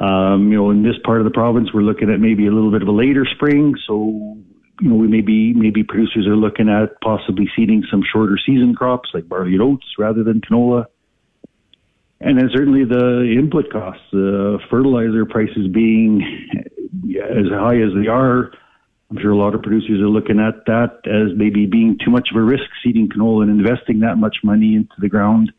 Um, 0.00 0.50
you 0.50 0.56
know, 0.56 0.70
in 0.70 0.82
this 0.82 0.96
part 1.04 1.18
of 1.20 1.24
the 1.24 1.30
province, 1.30 1.68
we're 1.74 1.82
looking 1.82 2.10
at 2.10 2.20
maybe 2.20 2.46
a 2.46 2.50
little 2.50 2.70
bit 2.70 2.82
of 2.82 2.88
a 2.88 2.92
later 2.92 3.26
spring, 3.34 3.74
so 3.86 4.38
you 4.80 4.88
know, 4.88 4.94
we 4.94 5.06
maybe 5.06 5.52
maybe 5.52 5.84
producers 5.84 6.26
are 6.26 6.36
looking 6.36 6.70
at 6.70 7.00
possibly 7.02 7.50
seeding 7.54 7.84
some 7.90 8.02
shorter 8.10 8.38
season 8.44 8.74
crops 8.74 9.10
like 9.12 9.28
barley 9.28 9.52
and 9.52 9.62
oats 9.62 9.84
rather 9.98 10.24
than 10.24 10.40
canola. 10.40 10.86
And 12.22 12.38
then 12.38 12.48
certainly 12.52 12.84
the 12.84 13.36
input 13.38 13.70
costs, 13.70 14.02
the 14.12 14.58
uh, 14.60 14.66
fertilizer 14.70 15.26
prices 15.26 15.68
being 15.72 16.22
as 17.18 17.46
high 17.50 17.76
as 17.76 17.92
they 17.94 18.08
are, 18.08 18.52
I'm 19.10 19.18
sure 19.20 19.32
a 19.32 19.36
lot 19.36 19.54
of 19.54 19.62
producers 19.62 20.00
are 20.00 20.08
looking 20.08 20.38
at 20.38 20.66
that 20.66 21.00
as 21.04 21.36
maybe 21.36 21.66
being 21.66 21.98
too 22.02 22.10
much 22.10 22.28
of 22.30 22.36
a 22.36 22.42
risk 22.42 22.64
seeding 22.82 23.08
canola 23.08 23.42
and 23.42 23.50
investing 23.50 24.00
that 24.00 24.16
much 24.16 24.36
money 24.44 24.76
into 24.76 24.94
the 24.98 25.08
ground. 25.08 25.52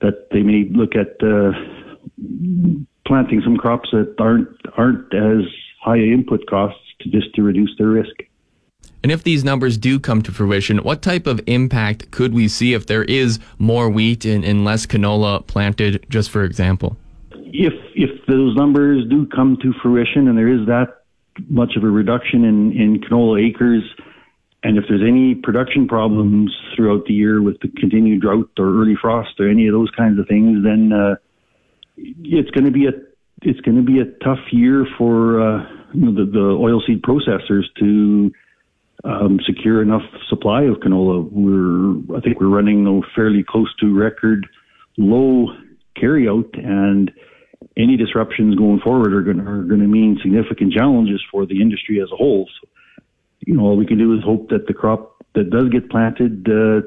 That 0.00 0.30
they 0.30 0.42
may 0.42 0.64
look 0.70 0.92
at 0.96 1.22
uh, 1.22 1.52
planting 3.06 3.40
some 3.44 3.56
crops 3.56 3.90
that 3.92 4.14
aren't 4.18 4.48
aren't 4.76 5.12
as 5.14 5.44
high 5.82 5.98
input 5.98 6.46
costs 6.48 6.80
to 7.00 7.10
just 7.10 7.34
to 7.34 7.42
reduce 7.42 7.70
their 7.78 7.88
risk. 7.88 8.14
And 9.02 9.10
if 9.10 9.24
these 9.24 9.42
numbers 9.42 9.76
do 9.76 9.98
come 9.98 10.22
to 10.22 10.32
fruition, 10.32 10.78
what 10.78 11.02
type 11.02 11.26
of 11.26 11.40
impact 11.46 12.12
could 12.12 12.32
we 12.32 12.46
see 12.46 12.72
if 12.72 12.86
there 12.86 13.02
is 13.02 13.40
more 13.58 13.88
wheat 13.88 14.24
and, 14.24 14.44
and 14.44 14.64
less 14.64 14.86
canola 14.86 15.44
planted, 15.46 16.06
just 16.08 16.30
for 16.30 16.44
example? 16.44 16.96
If 17.32 17.72
if 17.94 18.24
those 18.26 18.54
numbers 18.56 19.04
do 19.10 19.26
come 19.26 19.58
to 19.62 19.72
fruition 19.82 20.28
and 20.28 20.38
there 20.38 20.48
is 20.48 20.66
that 20.66 21.02
much 21.48 21.76
of 21.76 21.82
a 21.82 21.88
reduction 21.88 22.44
in, 22.44 22.72
in 22.72 23.00
canola 23.00 23.44
acres, 23.44 23.82
and 24.62 24.78
if 24.78 24.84
there's 24.88 25.02
any 25.02 25.34
production 25.34 25.88
problems 25.88 26.56
throughout 26.76 27.04
the 27.06 27.14
year 27.14 27.42
with 27.42 27.58
the 27.60 27.68
continued 27.80 28.20
drought 28.20 28.50
or 28.58 28.80
early 28.80 28.94
frost 29.00 29.40
or 29.40 29.48
any 29.48 29.66
of 29.66 29.72
those 29.72 29.90
kinds 29.96 30.20
of 30.20 30.28
things, 30.28 30.62
then 30.62 30.92
uh, 30.92 31.16
it's 31.96 32.50
going 32.50 32.64
to 32.64 32.70
be 32.70 32.86
a 32.86 32.92
it's 33.42 33.60
going 33.60 33.76
to 33.76 33.82
be 33.82 33.98
a 33.98 34.04
tough 34.24 34.38
year 34.52 34.86
for 34.96 35.40
uh, 35.40 35.66
you 35.92 36.06
know, 36.06 36.14
the, 36.14 36.30
the 36.30 36.38
oilseed 36.38 37.00
processors 37.00 37.64
to 37.78 38.30
um, 39.04 39.40
secure 39.44 39.82
enough 39.82 40.02
supply 40.28 40.62
of 40.62 40.76
canola. 40.76 41.28
We're 41.30 42.16
I 42.16 42.20
think 42.20 42.40
we're 42.40 42.48
running 42.48 42.84
though 42.84 43.02
fairly 43.14 43.44
close 43.46 43.74
to 43.80 43.94
record 43.94 44.46
low 44.96 45.48
carryout, 46.00 46.56
and 46.58 47.10
any 47.76 47.96
disruptions 47.96 48.54
going 48.54 48.80
forward 48.80 49.12
are 49.12 49.22
going 49.22 49.40
are 49.40 49.64
going 49.64 49.80
to 49.80 49.88
mean 49.88 50.18
significant 50.22 50.72
challenges 50.72 51.22
for 51.30 51.46
the 51.46 51.60
industry 51.60 52.00
as 52.00 52.10
a 52.12 52.16
whole. 52.16 52.48
So, 52.60 52.68
you 53.40 53.54
know, 53.54 53.64
all 53.64 53.76
we 53.76 53.86
can 53.86 53.98
do 53.98 54.14
is 54.14 54.22
hope 54.24 54.50
that 54.50 54.66
the 54.66 54.74
crop 54.74 55.16
that 55.34 55.50
does 55.50 55.68
get 55.70 55.90
planted 55.90 56.46
uh, 56.48 56.86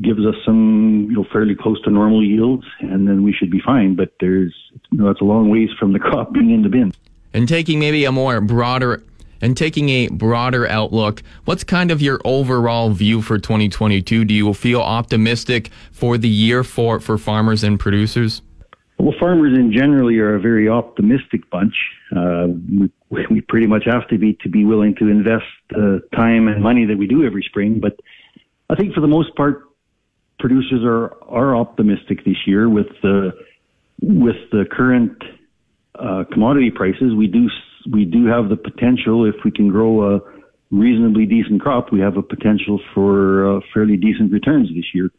gives 0.00 0.20
us 0.20 0.34
some, 0.44 1.06
you 1.10 1.16
know, 1.16 1.26
fairly 1.32 1.54
close 1.54 1.80
to 1.82 1.90
normal 1.90 2.24
yields, 2.24 2.64
and 2.80 3.06
then 3.06 3.22
we 3.22 3.32
should 3.32 3.50
be 3.50 3.60
fine. 3.64 3.94
But 3.94 4.12
there's, 4.20 4.54
you 4.90 4.98
know, 4.98 5.10
it's 5.10 5.20
a 5.20 5.24
long 5.24 5.50
ways 5.50 5.68
from 5.78 5.92
the 5.92 5.98
crop 6.06 6.32
being 6.32 6.50
in 6.50 6.62
the 6.62 6.68
bin. 6.68 6.92
And 7.34 7.48
taking 7.48 7.78
maybe 7.78 8.04
a 8.04 8.12
more 8.12 8.40
broader 8.40 9.02
and 9.40 9.56
taking 9.56 9.88
a 9.90 10.08
broader 10.08 10.66
outlook, 10.66 11.22
what's 11.44 11.64
kind 11.64 11.90
of 11.90 12.00
your 12.00 12.20
overall 12.24 12.90
view 12.90 13.22
for 13.22 13.38
2022? 13.38 14.24
Do 14.24 14.34
you 14.34 14.54
feel 14.54 14.80
optimistic 14.80 15.70
for 15.92 16.16
the 16.16 16.28
year 16.28 16.64
for, 16.64 17.00
for 17.00 17.18
farmers 17.18 17.62
and 17.62 17.78
producers? 17.78 18.42
Well, 18.98 19.14
farmers 19.20 19.58
in 19.58 19.72
generally 19.72 20.18
are 20.18 20.36
a 20.36 20.40
very 20.40 20.68
optimistic 20.68 21.48
bunch. 21.50 21.74
Uh, 22.14 22.48
we, 23.10 23.26
we, 23.30 23.40
pretty 23.42 23.66
much 23.66 23.84
have 23.84 24.08
to 24.08 24.18
be 24.18 24.34
to 24.42 24.48
be 24.48 24.64
willing 24.64 24.94
to 24.96 25.08
invest 25.08 25.44
the 25.68 26.02
time 26.14 26.48
and 26.48 26.62
money 26.62 26.86
that 26.86 26.96
we 26.96 27.06
do 27.06 27.24
every 27.24 27.42
spring. 27.42 27.78
But 27.78 28.00
I 28.70 28.74
think 28.74 28.94
for 28.94 29.00
the 29.00 29.06
most 29.06 29.34
part, 29.36 29.65
producers 30.38 30.82
are 30.84 31.14
are 31.24 31.56
optimistic 31.56 32.24
this 32.24 32.46
year 32.46 32.68
with 32.68 32.88
the 33.02 33.32
with 34.00 34.36
the 34.52 34.64
current 34.70 35.16
uh, 35.98 36.24
commodity 36.32 36.70
prices. 36.70 37.14
We 37.16 37.26
do 37.26 37.48
we 37.90 38.04
do 38.04 38.26
have 38.26 38.48
the 38.48 38.56
potential 38.56 39.24
if 39.24 39.36
we 39.44 39.50
can 39.50 39.68
grow 39.68 40.16
a 40.16 40.20
reasonably 40.70 41.26
decent 41.26 41.60
crop. 41.60 41.92
We 41.92 42.00
have 42.00 42.16
a 42.16 42.22
potential 42.22 42.80
for 42.94 43.56
uh, 43.56 43.60
fairly 43.72 43.96
decent 43.96 44.32
returns 44.32 44.68
this 44.68 44.94
year. 44.94 45.10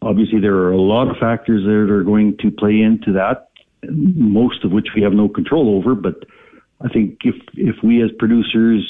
Obviously, 0.00 0.40
there 0.40 0.54
are 0.54 0.72
a 0.72 0.80
lot 0.80 1.08
of 1.08 1.16
factors 1.18 1.64
that 1.64 1.92
are 1.92 2.04
going 2.04 2.36
to 2.38 2.50
play 2.50 2.80
into 2.80 3.12
that, 3.12 3.50
most 3.84 4.64
of 4.64 4.72
which 4.72 4.88
we 4.94 5.02
have 5.02 5.12
no 5.12 5.28
control 5.28 5.76
over. 5.76 5.94
But 5.94 6.24
I 6.80 6.88
think 6.88 7.18
if 7.24 7.34
if 7.54 7.76
we 7.82 8.02
as 8.02 8.10
producers 8.18 8.86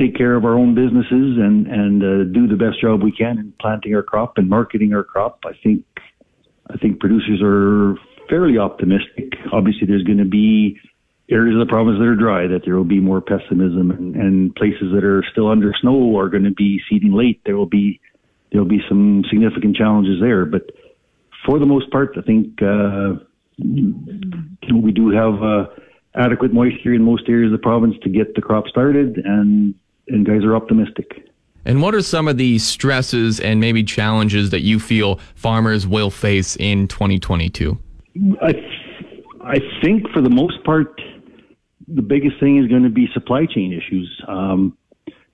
take 0.00 0.16
care 0.16 0.34
of 0.34 0.44
our 0.44 0.54
own 0.54 0.74
businesses 0.74 1.38
and 1.38 1.66
and 1.66 2.02
uh, 2.02 2.24
do 2.32 2.46
the 2.46 2.56
best 2.56 2.80
job 2.80 3.02
we 3.02 3.12
can 3.12 3.38
in 3.38 3.52
planting 3.60 3.94
our 3.94 4.02
crop 4.02 4.38
and 4.38 4.48
marketing 4.48 4.94
our 4.94 5.04
crop, 5.04 5.40
I 5.44 5.52
think 5.62 5.84
I 6.70 6.76
think 6.76 7.00
producers 7.00 7.40
are 7.42 7.96
fairly 8.28 8.58
optimistic. 8.58 9.34
Obviously, 9.52 9.86
there's 9.86 10.02
going 10.02 10.18
to 10.18 10.24
be 10.24 10.78
areas 11.30 11.56
of 11.60 11.66
the 11.66 11.70
province 11.70 11.98
that 11.98 12.06
are 12.06 12.16
dry 12.16 12.46
that 12.46 12.62
there 12.64 12.76
will 12.76 12.84
be 12.84 13.00
more 13.00 13.20
pessimism, 13.20 13.90
and, 13.90 14.14
and 14.16 14.54
places 14.54 14.92
that 14.94 15.04
are 15.04 15.24
still 15.32 15.48
under 15.48 15.72
snow 15.80 16.16
are 16.18 16.28
going 16.28 16.44
to 16.44 16.52
be 16.54 16.80
seeding 16.88 17.12
late. 17.12 17.40
There 17.44 17.56
will 17.56 17.66
be 17.66 18.00
there'll 18.52 18.68
be 18.68 18.82
some 18.88 19.24
significant 19.28 19.76
challenges 19.76 20.20
there. 20.20 20.44
But 20.44 20.70
for 21.44 21.58
the 21.58 21.66
most 21.66 21.90
part, 21.90 22.16
I 22.16 22.22
think 22.22 22.62
uh, 22.62 23.14
we 23.58 24.92
do 24.92 25.10
have 25.10 25.42
uh, 25.42 25.66
adequate 26.16 26.52
moisture 26.52 26.94
in 26.94 27.02
most 27.02 27.28
areas 27.28 27.52
of 27.52 27.58
the 27.58 27.62
province 27.62 27.94
to 28.02 28.08
get 28.08 28.34
the 28.34 28.42
crop 28.42 28.66
started, 28.68 29.18
and 29.24 29.74
and 30.08 30.24
guys 30.26 30.44
are 30.44 30.54
optimistic. 30.54 31.28
And 31.64 31.82
what 31.82 31.94
are 31.96 32.02
some 32.02 32.28
of 32.28 32.36
the 32.38 32.58
stresses 32.58 33.40
and 33.40 33.58
maybe 33.58 33.82
challenges 33.82 34.50
that 34.50 34.60
you 34.60 34.78
feel 34.78 35.16
farmers 35.34 35.84
will 35.84 36.10
face 36.10 36.56
in 36.56 36.86
2022? 36.86 37.76
I, 38.40 38.54
I 39.42 39.58
think 39.82 40.08
for 40.10 40.22
the 40.22 40.30
most 40.30 40.62
part, 40.62 41.00
the 41.88 42.02
biggest 42.02 42.38
thing 42.38 42.58
is 42.58 42.68
going 42.68 42.84
to 42.84 42.88
be 42.88 43.08
supply 43.12 43.46
chain 43.46 43.72
issues. 43.72 44.22
Um, 44.28 44.78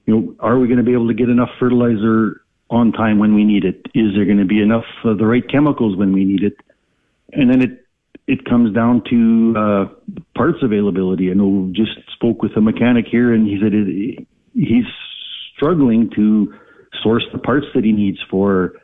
you 0.06 0.16
know, 0.16 0.34
are 0.40 0.58
we 0.58 0.68
going 0.68 0.78
to 0.78 0.84
be 0.84 0.94
able 0.94 1.08
to 1.08 1.14
get 1.14 1.28
enough 1.28 1.50
fertilizer 1.60 2.42
on 2.70 2.92
time 2.92 3.18
when 3.18 3.34
we 3.34 3.44
need 3.44 3.66
it? 3.66 3.86
Is 3.94 4.14
there 4.14 4.24
going 4.24 4.38
to 4.38 4.46
be 4.46 4.62
enough 4.62 4.86
of 5.04 5.18
the 5.18 5.26
right 5.26 5.46
chemicals 5.46 5.96
when 5.96 6.12
we 6.14 6.24
need 6.24 6.42
it? 6.42 6.56
And 7.34 7.50
then 7.50 7.60
it 7.60 7.81
it 8.26 8.44
comes 8.44 8.74
down 8.74 9.02
to 9.10 9.54
uh, 9.56 9.84
parts 10.36 10.58
availability. 10.62 11.30
I 11.30 11.34
know 11.34 11.70
just 11.74 11.92
spoke 12.14 12.42
with 12.42 12.56
a 12.56 12.60
mechanic 12.60 13.06
here, 13.10 13.32
and 13.32 13.46
he 13.46 13.58
said 13.60 13.72
it, 13.74 14.26
he's 14.54 14.84
struggling 15.56 16.10
to 16.16 16.54
source 17.02 17.24
the 17.32 17.38
parts 17.38 17.66
that 17.74 17.84
he 17.84 17.92
needs 17.92 18.18
for 18.30 18.74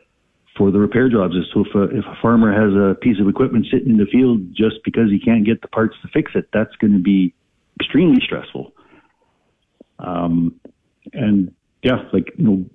for 0.57 0.71
the 0.71 0.79
repair 0.79 1.09
jobs. 1.09 1.35
So 1.53 1.63
if 1.65 1.73
a, 1.73 1.83
if 1.97 2.05
a 2.05 2.17
farmer 2.21 2.51
has 2.51 2.73
a 2.75 2.95
piece 2.99 3.19
of 3.21 3.29
equipment 3.29 3.67
sitting 3.71 3.91
in 3.91 3.97
the 3.97 4.05
field 4.11 4.53
just 4.53 4.83
because 4.83 5.09
he 5.09 5.19
can't 5.19 5.45
get 5.45 5.61
the 5.61 5.69
parts 5.69 5.95
to 6.01 6.09
fix 6.09 6.33
it, 6.35 6.49
that's 6.51 6.75
going 6.81 6.93
to 6.93 6.99
be 6.99 7.33
extremely 7.79 8.21
stressful. 8.21 8.73
Um, 9.99 10.59
and 11.13 11.53
yeah, 11.81 12.03
like 12.11 12.33
you 12.37 12.43
know, 12.43 12.65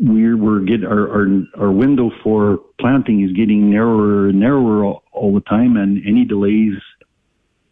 we're 0.00 0.36
we're 0.36 0.60
get 0.60 0.84
our, 0.84 1.08
our 1.10 1.26
our 1.58 1.72
window 1.72 2.10
for 2.22 2.58
planting 2.80 3.22
is 3.22 3.32
getting 3.32 3.70
narrower 3.70 4.28
and 4.28 4.40
narrower 4.40 4.84
all, 4.84 5.02
all 5.12 5.34
the 5.34 5.40
time, 5.40 5.76
and 5.76 6.02
any 6.06 6.24
delays 6.24 6.74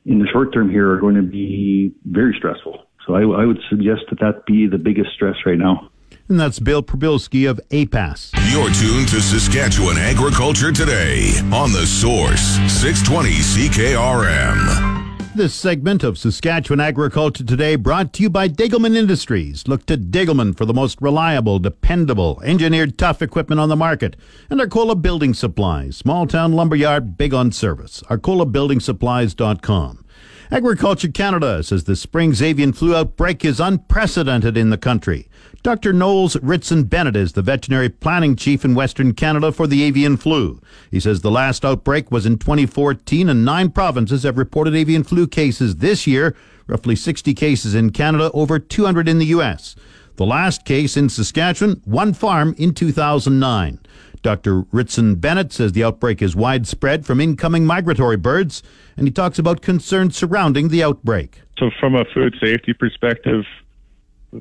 in 0.05 0.19
the 0.19 0.27
short 0.33 0.53
term 0.53 0.71
here 0.71 0.91
are 0.93 1.01
going 1.01 1.15
to 1.15 1.23
be 1.23 1.93
very 2.05 2.35
stressful. 2.37 2.87
So 3.07 3.15
I, 3.15 3.43
I 3.43 3.45
would 3.45 3.61
suggest 3.69 4.03
that 4.11 4.21
that 4.21 4.47
be 4.47 4.67
the 4.67 4.79
biggest 4.79 5.11
stress 5.15 5.37
right 5.45 5.59
now. 5.59 5.91
And 6.29 6.39
that's 6.39 6.59
Bill 6.59 6.83
Prybylski 6.83 7.51
of 7.51 7.61
APAS. 7.71 8.33
You're 8.51 8.71
tuned 8.71 9.09
to 9.09 9.21
Saskatchewan 9.21 9.99
Agriculture 9.99 10.73
Today 10.73 11.39
on 11.53 11.73
the 11.73 11.87
Source 11.87 12.59
620 12.73 13.31
CKRM. 13.31 14.92
This 15.35 15.55
segment 15.55 16.05
of 16.05 16.19
Saskatchewan 16.19 16.79
Agriculture 16.79 17.43
Today 17.43 17.77
brought 17.77 18.13
to 18.13 18.23
you 18.23 18.29
by 18.29 18.49
Degelman 18.49 18.95
Industries. 18.95 19.67
Look 19.67 19.87
to 19.87 19.97
Degelman 19.97 20.55
for 20.55 20.67
the 20.67 20.75
most 20.75 21.01
reliable, 21.01 21.59
dependable, 21.59 22.39
engineered 22.45 22.99
tough 22.99 23.23
equipment 23.23 23.59
on 23.59 23.71
the 23.71 23.77
market. 23.77 24.15
And 24.51 24.61
Arcola 24.61 24.95
Building 24.95 25.33
Supplies, 25.33 25.97
small 25.97 26.27
town 26.27 26.53
lumberyard, 26.53 27.17
big 27.17 27.33
on 27.33 27.51
service. 27.51 28.03
ArcolaBuildingSupplies.com. 28.11 30.05
Agriculture 30.51 31.09
Canada 31.09 31.63
says 31.63 31.85
the 31.85 31.97
spring's 31.97 32.43
avian 32.43 32.75
flu 32.75 32.95
outbreak 32.95 33.43
is 33.43 33.59
unprecedented 33.59 34.59
in 34.59 34.69
the 34.69 34.77
country. 34.77 35.31
Dr. 35.63 35.93
Knowles 35.93 36.37
Ritson 36.43 36.85
Bennett 36.85 37.15
is 37.15 37.35
the 37.35 37.43
veterinary 37.43 37.89
planning 37.89 38.35
chief 38.35 38.65
in 38.65 38.75
Western 38.75 39.15
Canada 39.15 39.53
for 39.53 39.69
the 39.69 39.85
avian 39.85 40.17
flu. 40.17 40.61
He 40.91 40.99
says 40.99 41.21
the 41.21 41.31
last 41.31 41.65
outbreak 41.65 42.11
was 42.11 42.27
in 42.27 42.39
2014 42.39 43.29
and 43.29 43.45
nine 43.45 43.71
provinces 43.71 44.25
have 44.25 44.39
reported 44.39 44.75
avian 44.75 45.05
flu 45.05 45.29
cases 45.29 45.77
this 45.77 46.05
year, 46.05 46.35
roughly 46.67 46.97
60 46.97 47.33
cases 47.35 47.77
in 47.77 47.91
Canada, 47.91 48.29
over 48.35 48.59
200 48.59 49.09
in 49.09 49.21
the 49.21 49.27
U.S. 49.27 49.77
The 50.17 50.27
last 50.27 50.65
case 50.65 50.97
in 50.97 51.09
Saskatchewan, 51.09 51.81
one 51.85 52.13
farm 52.13 52.57
in 52.59 52.75
2009. 52.75 53.79
Dr. 54.23 54.63
Ritson 54.73 55.15
Bennett 55.15 55.53
says 55.53 55.73
the 55.73 55.85
outbreak 55.85 56.21
is 56.23 56.35
widespread 56.35 57.07
from 57.07 57.21
incoming 57.21 57.65
migratory 57.65 58.17
birds, 58.17 58.65
and 58.97 59.07
he 59.07 59.13
talks 59.13 59.39
about 59.39 59.63
concerns 59.63 60.17
surrounding 60.17 60.69
the 60.69 60.83
outbreak. 60.83 61.43
So, 61.57 61.71
from 61.79 61.95
a 61.95 62.05
food 62.13 62.35
safety 62.41 62.73
perspective, 62.73 63.45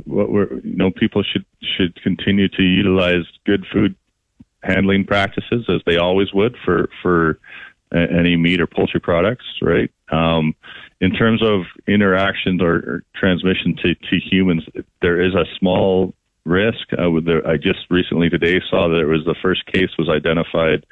what 0.05 0.31
we're 0.31 0.53
you 0.61 0.75
know 0.75 0.91
people 0.91 1.23
should 1.23 1.45
should 1.61 2.01
continue 2.01 2.47
to 2.47 2.63
utilize 2.63 3.25
good 3.45 3.65
food 3.71 3.95
handling 4.63 5.05
practices 5.05 5.65
as 5.69 5.81
they 5.85 5.97
always 5.97 6.33
would 6.33 6.55
for 6.63 6.89
for 7.01 7.39
any 7.93 8.37
meat 8.37 8.61
or 8.61 8.67
poultry 8.67 9.01
products, 9.01 9.45
right? 9.61 9.91
Um, 10.11 10.55
in 11.01 11.11
terms 11.11 11.41
of 11.43 11.63
interactions 11.87 12.61
or, 12.61 12.75
or 12.75 13.03
transmission 13.15 13.75
to, 13.83 13.95
to 13.95 14.19
humans, 14.19 14.63
there 15.01 15.21
is 15.21 15.33
a 15.33 15.45
small 15.59 16.13
risk. 16.45 16.87
I 16.97 17.57
just 17.57 17.79
recently 17.89 18.29
today 18.29 18.61
saw 18.69 18.87
that 18.87 18.99
it 18.99 19.05
was 19.05 19.25
the 19.25 19.35
first 19.41 19.65
case 19.65 19.89
was 19.97 20.09
identified 20.09 20.85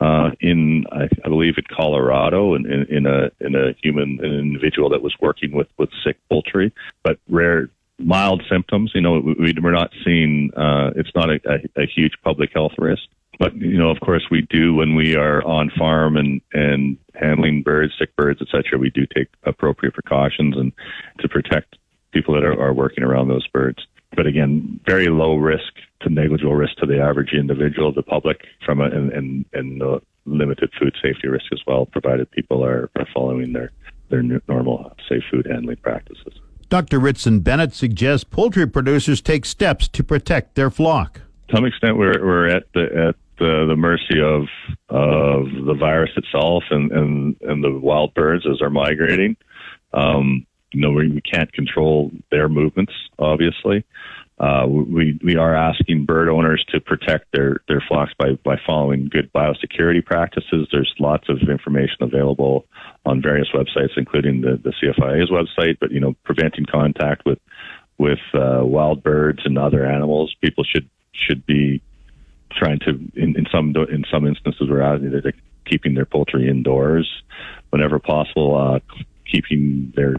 uh, 0.00 0.30
in, 0.40 0.84
I, 0.90 1.08
I 1.24 1.28
believe, 1.28 1.54
in 1.58 1.64
Colorado, 1.74 2.54
in, 2.54 2.66
in, 2.66 2.86
in 2.88 3.06
a 3.06 3.30
in 3.40 3.54
a 3.54 3.72
human 3.80 4.18
an 4.20 4.32
individual 4.32 4.88
that 4.90 5.02
was 5.02 5.14
working 5.20 5.52
with 5.52 5.68
with 5.78 5.90
sick 6.04 6.18
poultry, 6.28 6.72
but 7.04 7.18
rare 7.28 7.68
mild 7.98 8.42
symptoms. 8.50 8.92
You 8.94 9.00
know, 9.00 9.20
we, 9.20 9.54
we're 9.60 9.72
not 9.72 9.90
seeing. 10.04 10.50
Uh, 10.56 10.90
it's 10.96 11.14
not 11.14 11.30
a, 11.30 11.40
a, 11.46 11.82
a 11.82 11.86
huge 11.86 12.14
public 12.22 12.50
health 12.52 12.72
risk. 12.78 13.02
But 13.38 13.56
you 13.56 13.78
know, 13.78 13.90
of 13.90 14.00
course, 14.00 14.24
we 14.30 14.42
do 14.50 14.74
when 14.74 14.94
we 14.94 15.16
are 15.16 15.42
on 15.44 15.70
farm 15.78 16.16
and 16.16 16.40
and 16.52 16.98
handling 17.14 17.62
birds, 17.62 17.92
sick 17.98 18.14
birds, 18.16 18.40
etc. 18.42 18.78
We 18.78 18.90
do 18.90 19.06
take 19.06 19.28
appropriate 19.44 19.94
precautions 19.94 20.56
and 20.56 20.72
to 21.20 21.28
protect 21.28 21.76
people 22.12 22.34
that 22.34 22.44
are, 22.44 22.60
are 22.60 22.74
working 22.74 23.04
around 23.04 23.28
those 23.28 23.46
birds. 23.48 23.86
but 24.14 24.26
again, 24.26 24.78
very 24.86 25.06
low 25.08 25.36
risk 25.36 25.72
to 26.02 26.10
negligible 26.10 26.54
risk 26.54 26.76
to 26.76 26.86
the 26.86 27.00
average 27.00 27.32
individual, 27.32 27.92
the 27.92 28.02
public, 28.02 28.46
from 28.64 28.80
a, 28.80 28.84
and 28.84 29.12
and, 29.12 29.44
and 29.54 29.80
the 29.80 30.02
limited 30.24 30.70
food 30.78 30.94
safety 31.02 31.28
risk 31.28 31.46
as 31.52 31.60
well, 31.66 31.86
provided 31.86 32.30
people 32.30 32.64
are, 32.64 32.90
are 32.96 33.06
following 33.14 33.52
their 33.52 33.70
their 34.10 34.22
normal 34.46 34.94
safe 35.08 35.22
food 35.30 35.46
handling 35.50 35.78
practices. 35.78 36.34
Dr. 36.72 37.00
Ritson 37.00 37.40
Bennett 37.40 37.74
suggests 37.74 38.24
poultry 38.24 38.66
producers 38.66 39.20
take 39.20 39.44
steps 39.44 39.88
to 39.88 40.02
protect 40.02 40.54
their 40.54 40.70
flock. 40.70 41.20
To 41.48 41.56
some 41.56 41.66
extent, 41.66 41.98
we're, 41.98 42.24
we're 42.24 42.48
at 42.48 42.62
the 42.72 43.08
at 43.08 43.16
the, 43.38 43.66
the 43.68 43.76
mercy 43.76 44.18
of 44.22 44.44
of 44.88 45.66
the 45.66 45.74
virus 45.78 46.12
itself 46.16 46.64
and, 46.70 46.90
and, 46.90 47.36
and 47.42 47.62
the 47.62 47.78
wild 47.78 48.14
birds 48.14 48.46
as 48.50 48.60
they're 48.60 48.70
migrating. 48.70 49.36
Um, 49.92 50.46
you 50.72 50.80
know, 50.80 50.92
we, 50.92 51.10
we 51.10 51.20
can't 51.20 51.52
control 51.52 52.10
their 52.30 52.48
movements, 52.48 52.94
obviously. 53.18 53.84
Uh, 54.38 54.66
we 54.66 55.18
we 55.22 55.36
are 55.36 55.54
asking 55.54 56.04
bird 56.04 56.28
owners 56.28 56.64
to 56.68 56.80
protect 56.80 57.26
their 57.32 57.60
their 57.68 57.82
flocks 57.86 58.12
by 58.18 58.32
by 58.44 58.56
following 58.66 59.08
good 59.08 59.32
biosecurity 59.32 60.04
practices. 60.04 60.68
There's 60.72 60.92
lots 60.98 61.28
of 61.28 61.48
information 61.48 61.98
available 62.00 62.66
on 63.04 63.22
various 63.22 63.48
websites, 63.54 63.96
including 63.96 64.40
the 64.40 64.58
the 64.62 64.72
CFIA's 64.82 65.30
website. 65.30 65.78
But 65.80 65.92
you 65.92 66.00
know, 66.00 66.14
preventing 66.24 66.66
contact 66.66 67.24
with 67.24 67.38
with 67.98 68.18
uh, 68.34 68.62
wild 68.64 69.02
birds 69.02 69.40
and 69.44 69.58
other 69.58 69.86
animals, 69.86 70.34
people 70.40 70.64
should 70.64 70.88
should 71.12 71.46
be 71.46 71.82
trying 72.50 72.78
to 72.80 72.90
in, 73.14 73.36
in 73.36 73.46
some 73.52 73.74
in 73.90 74.04
some 74.10 74.26
instances 74.26 74.68
we're 74.68 74.82
out 74.82 75.00
they're 75.02 75.32
keeping 75.64 75.94
their 75.94 76.04
poultry 76.04 76.48
indoors 76.48 77.22
whenever 77.70 77.98
possible, 77.98 78.56
uh, 78.56 78.80
keeping 79.30 79.92
their 79.96 80.16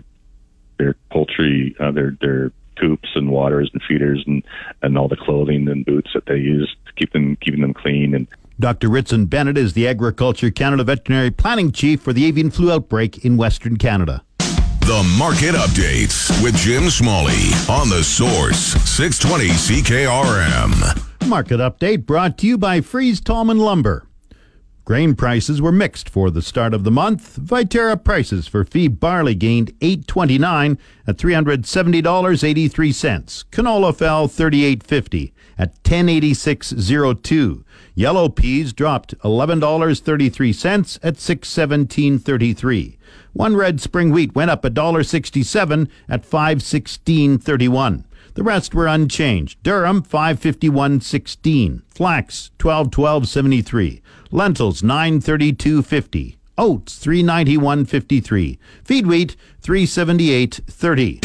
their 0.77 0.95
poultry 1.11 1.75
uh, 1.79 1.91
their 1.91 2.17
their 2.21 2.51
coops 2.83 3.09
and 3.15 3.29
waters 3.29 3.69
and 3.73 3.81
feeders 3.87 4.23
and, 4.27 4.43
and 4.81 4.97
all 4.97 5.07
the 5.07 5.15
clothing 5.15 5.67
and 5.69 5.85
boots 5.85 6.11
that 6.13 6.25
they 6.25 6.35
use 6.35 6.75
to 6.85 6.93
keep 6.93 7.13
them 7.13 7.37
keeping 7.41 7.61
them 7.61 7.73
clean 7.73 8.13
and 8.13 8.27
Dr. 8.59 8.87
Ritson 8.87 9.25
Bennett 9.25 9.57
is 9.57 9.73
the 9.73 9.87
Agriculture 9.87 10.51
Canada 10.51 10.83
Veterinary 10.83 11.31
Planning 11.31 11.71
Chief 11.71 11.99
for 11.99 12.13
the 12.13 12.25
avian 12.25 12.51
flu 12.51 12.71
outbreak 12.71 13.25
in 13.25 13.35
Western 13.35 13.77
Canada. 13.77 14.23
The 14.37 15.15
Market 15.17 15.55
Updates 15.55 16.29
with 16.43 16.55
Jim 16.57 16.89
Smalley 16.89 17.49
on 17.67 17.89
the 17.89 18.03
Source 18.03 18.75
620 18.87 19.49
CKRM. 19.49 21.27
Market 21.27 21.59
Update 21.59 22.05
brought 22.05 22.37
to 22.39 22.47
you 22.47 22.57
by 22.57 22.81
Fries 22.81 23.21
Tallman 23.21 23.57
Lumber. 23.57 24.07
Grain 24.85 25.15
prices 25.15 25.61
were 25.61 25.71
mixed 25.71 26.09
for 26.09 26.29
the 26.29 26.41
start 26.41 26.73
of 26.73 26.83
the 26.83 26.91
month. 26.91 27.39
Viterra 27.39 28.03
prices 28.03 28.47
for 28.47 28.65
feed 28.65 28.99
barley 28.99 29.33
gained 29.33 29.71
8.29 29.79 30.77
at 31.07 31.15
$370.83. 31.15 33.45
Canola 33.49 33.95
fell 33.95 34.27
38.50 34.27 35.31
at 35.57 35.81
1086.02. 35.83 37.63
Yellow 37.95 38.27
peas 38.27 38.73
dropped 38.73 39.17
$11.33 39.19 40.99
at 41.01 41.15
617.33. 41.15 42.97
One 43.31 43.55
red 43.55 43.79
spring 43.79 44.11
wheat 44.11 44.35
went 44.35 44.51
up 44.51 44.63
$1.67 44.63 45.87
at 46.09 46.29
516.31. 46.29 48.03
The 48.35 48.43
rest 48.43 48.73
were 48.73 48.87
unchanged. 48.87 49.61
Durum 49.63 50.07
551.16, 50.07 51.83
flax 51.87 52.49
1212.73, 52.57 54.01
lentils 54.33 54.81
932.50, 54.81 56.37
oats 56.57 57.05
391.53, 57.05 58.57
feed 58.83 59.07
wheat 59.07 59.35
378.30. 59.61 61.19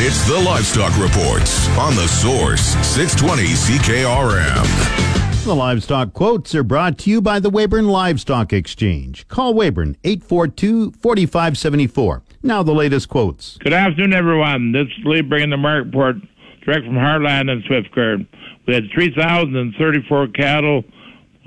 It's 0.00 0.26
the 0.26 0.40
Livestock 0.40 0.96
Reports 0.98 1.68
on 1.76 1.94
the 1.94 2.08
Source 2.08 2.62
620 2.86 3.42
CKRM. 3.42 5.44
The 5.44 5.54
livestock 5.54 6.12
quotes 6.12 6.54
are 6.54 6.62
brought 6.62 6.98
to 6.98 7.10
you 7.10 7.20
by 7.20 7.38
the 7.38 7.50
Weyburn 7.50 7.88
Livestock 7.88 8.52
Exchange. 8.52 9.26
Call 9.28 9.54
Weyburn 9.54 9.96
842 10.04 10.92
4574. 10.92 12.22
Now 12.42 12.62
the 12.62 12.74
latest 12.74 13.08
quotes. 13.08 13.56
Good 13.58 13.72
afternoon, 13.72 14.12
everyone. 14.12 14.72
This 14.72 14.86
is 14.86 15.04
Lee 15.04 15.22
bringing 15.22 15.50
the 15.50 15.56
market 15.56 15.86
report 15.86 16.16
direct 16.64 16.84
from 16.84 16.94
Heartland 16.94 17.50
and 17.50 17.64
Swift 17.64 17.90
Current. 17.92 18.28
We 18.66 18.74
had 18.74 18.84
3,034 18.92 20.28
cattle 20.28 20.84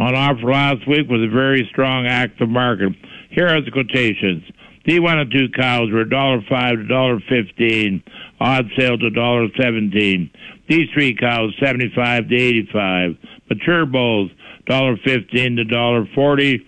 on 0.01 0.15
offer 0.15 0.51
last 0.51 0.87
week 0.87 1.07
with 1.09 1.23
a 1.23 1.29
very 1.31 1.67
strong 1.71 2.07
active 2.07 2.49
market. 2.49 2.93
Here 3.29 3.47
are 3.47 3.61
the 3.61 3.71
quotations. 3.71 4.43
D1 4.87 5.21
and 5.21 5.31
2 5.31 5.49
cows 5.49 5.91
were 5.91 6.05
$1.05 6.05 6.87
to 6.87 6.93
$1.15, 6.93 8.03
odd 8.39 8.65
sale 8.77 8.97
to 8.97 9.09
$1.17. 9.11 10.31
D3 10.69 11.19
cows 11.19 11.55
75 11.63 12.29
to 12.29 12.35
85, 12.35 13.17
mature 13.49 13.85
bulls 13.85 14.31
$1.15 14.67 15.29
to 15.29 15.65
$1.40, 15.65 16.65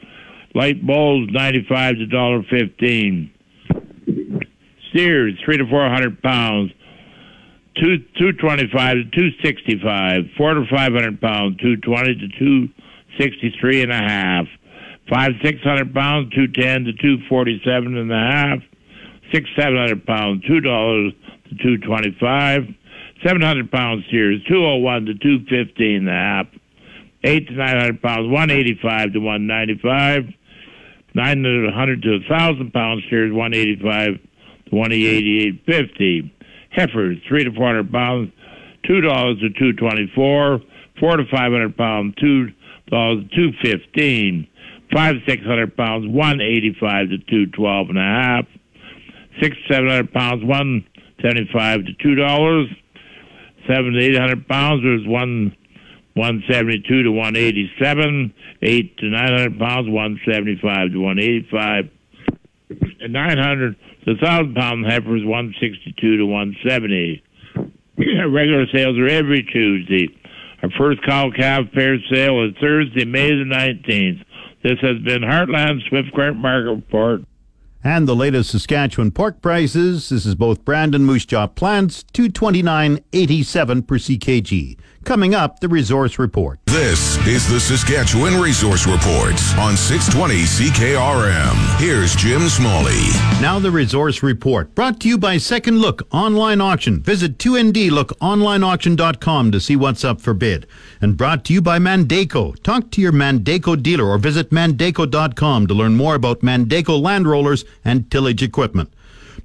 light 0.53 0.85
bulls 0.85 1.27
95 1.31 1.95
to 1.95 2.05
$1.15. 2.05 3.29
Steers 4.91 5.33
3 5.43 5.57
to 5.57 5.65
400 5.67 6.21
pounds, 6.21 6.71
two 7.81 7.97
two 8.19 8.31
twenty 8.33 8.69
five 8.71 8.97
to 8.97 9.03
two 9.15 9.29
sixty 9.43 9.81
five, 9.83 10.25
four 10.37 10.53
to 10.53 10.63
five 10.69 10.93
hundred 10.93 11.19
pounds, 11.19 11.57
two 11.57 11.75
twenty 11.77 12.13
to 12.13 12.27
two 12.37 12.67
sixty 13.19 13.53
three 13.59 13.81
and 13.81 13.91
a 13.91 13.95
half, 13.95 14.45
five 15.09 15.31
six 15.43 15.61
hundred 15.61 15.93
pounds, 15.93 16.33
two 16.33 16.47
ten 16.47 16.85
to 16.85 16.93
two 16.93 17.17
forty 17.29 17.61
seven 17.65 17.97
and 17.97 18.11
a 18.11 18.15
half, 18.15 18.59
six 19.31 19.49
seven 19.57 19.77
hundred 19.77 20.05
pounds, 20.05 20.43
two 20.45 20.59
dollars 20.59 21.13
to 21.49 21.55
two 21.63 21.77
twenty 21.79 22.15
five, 22.19 22.63
seven 23.25 23.41
hundred 23.41 23.71
pounds 23.71 24.03
steers, 24.07 24.41
two 24.49 24.65
oh 24.65 24.77
one 24.77 25.05
to 25.05 25.13
two 25.15 25.39
fifteen 25.49 26.07
and 26.07 26.09
a 26.09 26.11
half, 26.11 26.47
eight 27.23 27.47
to 27.47 27.53
nine 27.53 27.77
hundred 27.79 28.01
pounds, 28.01 28.31
one 28.31 28.51
eighty 28.51 28.77
five 28.81 29.13
to 29.13 29.19
one 29.19 29.47
ninety 29.47 29.79
five, 29.81 30.23
nine 31.13 31.43
hundred 31.73 32.01
to 32.01 32.15
a 32.15 32.19
thousand 32.29 32.71
pounds 32.73 33.03
steers, 33.07 33.31
one 33.33 33.53
eighty 33.53 33.79
five 33.81 34.13
to 34.69 34.75
one 34.75 34.91
eighty 34.91 35.47
eight 35.47 35.63
fifty. 35.65 36.33
Heifers, 36.71 37.17
three 37.27 37.43
to 37.43 37.51
four 37.51 37.67
hundred 37.67 37.91
pounds, 37.91 38.31
two 38.87 39.01
dollars 39.01 39.39
to 39.41 39.49
two 39.59 39.73
twenty 39.73 40.11
four, 40.15 40.59
four 40.99 41.17
to 41.17 41.23
five 41.31 41.51
hundred 41.51 41.77
pounds, 41.77 42.15
two 42.19 42.47
dollars 42.89 43.23
to 43.23 43.35
two 43.35 43.51
fifteen, 43.61 44.47
five 44.93 45.15
six 45.27 45.43
hundred 45.43 45.75
pounds, 45.75 46.07
one 46.07 46.41
eighty 46.41 46.75
five 46.79 47.09
to 47.09 47.17
two 47.29 47.47
twelve 47.47 47.89
and 47.89 47.97
a 47.97 48.01
half, 48.01 48.45
six 49.41 49.55
seven 49.69 49.89
hundred 49.89 50.13
pounds, 50.13 50.43
one 50.43 50.85
seventy 51.21 51.49
five 51.53 51.85
to 51.85 51.93
two 52.01 52.15
dollars, 52.15 52.67
seven 53.67 53.93
to 53.93 53.99
eight 53.99 54.17
hundred 54.17 54.47
pounds 54.47 54.83
was 54.83 55.05
one 55.07 55.55
one 56.15 56.43
seventy 56.49 56.83
two 56.87 57.03
to 57.03 57.11
one 57.11 57.35
eighty 57.35 57.71
seven, 57.81 58.33
eight 58.61 58.97
to 58.97 59.05
nine 59.05 59.31
hundred 59.31 59.57
pounds, 59.59 59.89
one 59.89 60.19
seventy 60.29 60.59
five 60.61 60.91
to 60.91 60.99
one 60.99 61.19
eighty 61.19 61.47
five, 61.51 61.89
and 62.99 63.13
nine 63.13 63.37
hundred 63.37 63.75
to 64.05 64.15
thousand 64.17 64.55
pound 64.55 64.85
heifer 64.85 65.15
is 65.15 65.25
162 65.25 66.17
to 66.17 66.25
170. 66.25 67.23
Regular 68.29 68.65
sales 68.73 68.97
are 68.97 69.07
every 69.07 69.43
Tuesday. 69.43 70.07
Our 70.63 70.69
first 70.77 71.03
cow 71.03 71.29
calf 71.29 71.65
pair 71.73 71.97
sale 72.09 72.45
is 72.45 72.55
Thursday, 72.61 73.03
May 73.03 73.27
the 73.31 73.43
19th. 73.43 74.23
This 74.63 74.79
has 74.79 74.97
been 74.99 75.21
Heartland 75.21 75.81
Swift 75.89 76.13
Current 76.15 76.37
Market 76.37 76.69
Report. 76.69 77.21
And 77.83 78.07
the 78.07 78.15
latest 78.15 78.51
Saskatchewan 78.51 79.11
pork 79.11 79.41
prices. 79.41 80.07
This 80.07 80.25
is 80.25 80.35
both 80.35 80.63
Brandon 80.63 81.03
Moose 81.03 81.25
Jaw 81.25 81.47
plants, 81.47 82.05
229.87 82.13 83.85
per 83.85 83.97
CKG. 83.97 84.77
Coming 85.03 85.35
up, 85.35 85.59
the 85.59 85.67
resource 85.67 86.17
report. 86.17 86.61
This 86.65 87.17
is 87.27 87.45
the 87.49 87.59
Saskatchewan 87.59 88.41
Resource 88.41 88.87
Report 88.87 89.33
on 89.59 89.75
620 89.75 90.43
CKRM. 90.43 91.79
Here's 91.79 92.15
Jim 92.15 92.47
Smalley. 92.47 93.09
Now 93.41 93.59
the 93.59 93.69
resource 93.69 94.23
report, 94.23 94.73
brought 94.73 95.01
to 95.01 95.09
you 95.09 95.17
by 95.17 95.35
Second 95.37 95.79
Look 95.79 96.07
Online 96.11 96.61
Auction. 96.61 97.01
Visit 97.01 97.37
2ndlookonlineauction.com 97.37 99.51
to 99.51 99.59
see 99.59 99.75
what's 99.75 100.05
up 100.05 100.21
for 100.21 100.33
bid. 100.33 100.65
And 101.01 101.17
brought 101.17 101.43
to 101.45 101.53
you 101.53 101.61
by 101.61 101.79
Mandako. 101.79 102.57
Talk 102.63 102.89
to 102.91 103.01
your 103.01 103.11
Mandako 103.11 103.83
dealer 103.83 104.05
or 104.05 104.17
visit 104.17 104.51
mandako.com 104.51 105.67
to 105.67 105.73
learn 105.73 105.95
more 105.95 106.15
about 106.15 106.39
Mandako 106.39 107.01
land 107.01 107.27
rollers 107.27 107.65
and 107.83 108.09
tillage 108.09 108.41
equipment. 108.41 108.93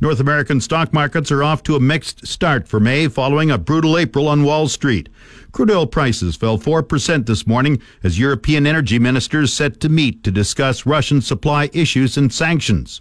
North 0.01 0.21
American 0.21 0.61
stock 0.61 0.93
markets 0.93 1.33
are 1.33 1.43
off 1.43 1.65
to 1.65 1.75
a 1.75 1.81
mixed 1.81 2.25
start 2.25 2.69
for 2.69 2.79
May 2.79 3.09
following 3.09 3.51
a 3.51 3.59
brutal 3.59 3.99
April 3.99 4.29
on 4.29 4.45
Wall 4.45 4.69
Street. 4.69 5.09
Crude 5.51 5.73
oil 5.73 5.89
prices 5.89 6.37
fell 6.37 6.57
4% 6.57 7.27
this 7.27 7.49
morning 7.49 7.83
as 8.05 8.17
European 8.17 8.65
energy 8.65 9.01
ministers 9.01 9.53
set 9.53 9.81
to 9.81 9.89
meet 9.89 10.23
to 10.23 10.31
discuss 10.31 10.87
Russian 10.87 11.21
supply 11.21 11.69
issues 11.73 12.17
and 12.17 12.33
sanctions. 12.33 13.01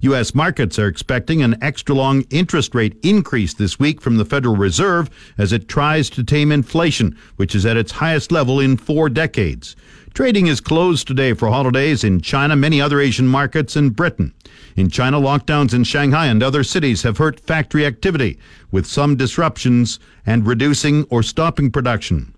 U.S. 0.00 0.34
markets 0.34 0.78
are 0.78 0.88
expecting 0.88 1.42
an 1.42 1.56
extra 1.62 1.94
long 1.94 2.22
interest 2.28 2.74
rate 2.74 2.98
increase 3.02 3.54
this 3.54 3.78
week 3.78 4.02
from 4.02 4.18
the 4.18 4.26
Federal 4.26 4.56
Reserve 4.56 5.08
as 5.38 5.54
it 5.54 5.68
tries 5.68 6.10
to 6.10 6.22
tame 6.22 6.52
inflation, 6.52 7.16
which 7.36 7.54
is 7.54 7.64
at 7.64 7.78
its 7.78 7.92
highest 7.92 8.30
level 8.30 8.60
in 8.60 8.76
four 8.76 9.08
decades. 9.08 9.74
Trading 10.16 10.46
is 10.46 10.62
closed 10.62 11.06
today 11.06 11.34
for 11.34 11.48
holidays 11.48 12.02
in 12.02 12.22
China, 12.22 12.56
many 12.56 12.80
other 12.80 13.00
Asian 13.00 13.28
markets, 13.28 13.76
and 13.76 13.94
Britain. 13.94 14.32
In 14.74 14.88
China, 14.88 15.20
lockdowns 15.20 15.74
in 15.74 15.84
Shanghai 15.84 16.28
and 16.28 16.42
other 16.42 16.64
cities 16.64 17.02
have 17.02 17.18
hurt 17.18 17.38
factory 17.38 17.84
activity, 17.84 18.38
with 18.70 18.86
some 18.86 19.16
disruptions 19.16 19.98
and 20.24 20.46
reducing 20.46 21.04
or 21.10 21.22
stopping 21.22 21.70
production. 21.70 22.34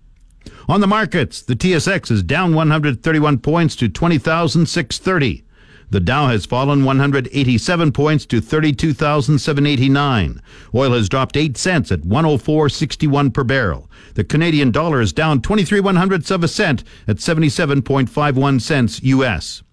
On 0.67 0.81
the 0.81 0.87
markets, 0.87 1.41
the 1.41 1.55
TSX 1.55 2.11
is 2.11 2.21
down 2.21 2.53
131 2.53 3.37
points 3.37 3.77
to 3.77 3.87
20,630. 3.87 5.45
The 5.91 5.99
Dow 5.99 6.27
has 6.27 6.45
fallen 6.45 6.83
187 6.83 7.91
points 7.91 8.27
to 8.27 8.41
32,789. 8.41 10.41
Oil 10.75 10.91
has 10.91 11.09
dropped 11.09 11.35
8 11.35 11.57
cents 11.57 11.91
at 11.91 12.01
104.61 12.01 13.33
per 13.33 13.43
barrel. 13.43 13.89
The 14.13 14.23
Canadian 14.23 14.69
dollar 14.69 15.01
is 15.01 15.11
down 15.11 15.41
23 15.41 15.79
one 15.79 15.95
hundredths 15.95 16.29
of 16.29 16.43
a 16.43 16.47
cent 16.47 16.83
at 17.07 17.17
77.51 17.17 18.61
cents 18.61 19.01
US. 19.01 19.63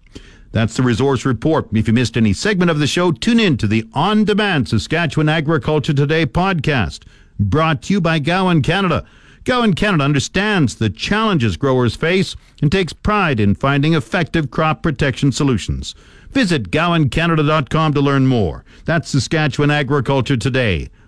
That's 0.51 0.75
the 0.75 0.83
resource 0.83 1.23
report. 1.23 1.67
If 1.73 1.87
you 1.87 1.93
missed 1.93 2.17
any 2.17 2.33
segment 2.33 2.71
of 2.71 2.79
the 2.79 2.87
show, 2.87 3.11
tune 3.11 3.39
in 3.39 3.55
to 3.57 3.67
the 3.67 3.87
on 3.93 4.25
demand 4.25 4.69
Saskatchewan 4.69 5.29
Agriculture 5.29 5.93
Today 5.93 6.25
podcast, 6.25 7.03
brought 7.39 7.83
to 7.83 7.93
you 7.93 8.01
by 8.01 8.17
Gowan 8.17 8.63
Canada. 8.63 9.05
Gowan 9.47 9.75
Canada 9.75 10.03
understands 10.03 10.75
the 10.75 10.89
challenges 10.89 11.55
growers 11.55 11.95
face 11.95 12.35
and 12.61 12.69
takes 12.69 12.91
pride 12.91 13.39
in 13.39 13.55
finding 13.55 13.93
effective 13.93 14.51
crop 14.51 14.83
protection 14.83 15.31
solutions. 15.31 15.95
Visit 16.31 16.69
gowancanada.com 16.69 17.93
to 17.93 18.01
learn 18.01 18.27
more. 18.27 18.65
That's 18.83 19.07
Saskatchewan 19.07 19.71
Agriculture 19.71 20.35
Today. 20.35 20.89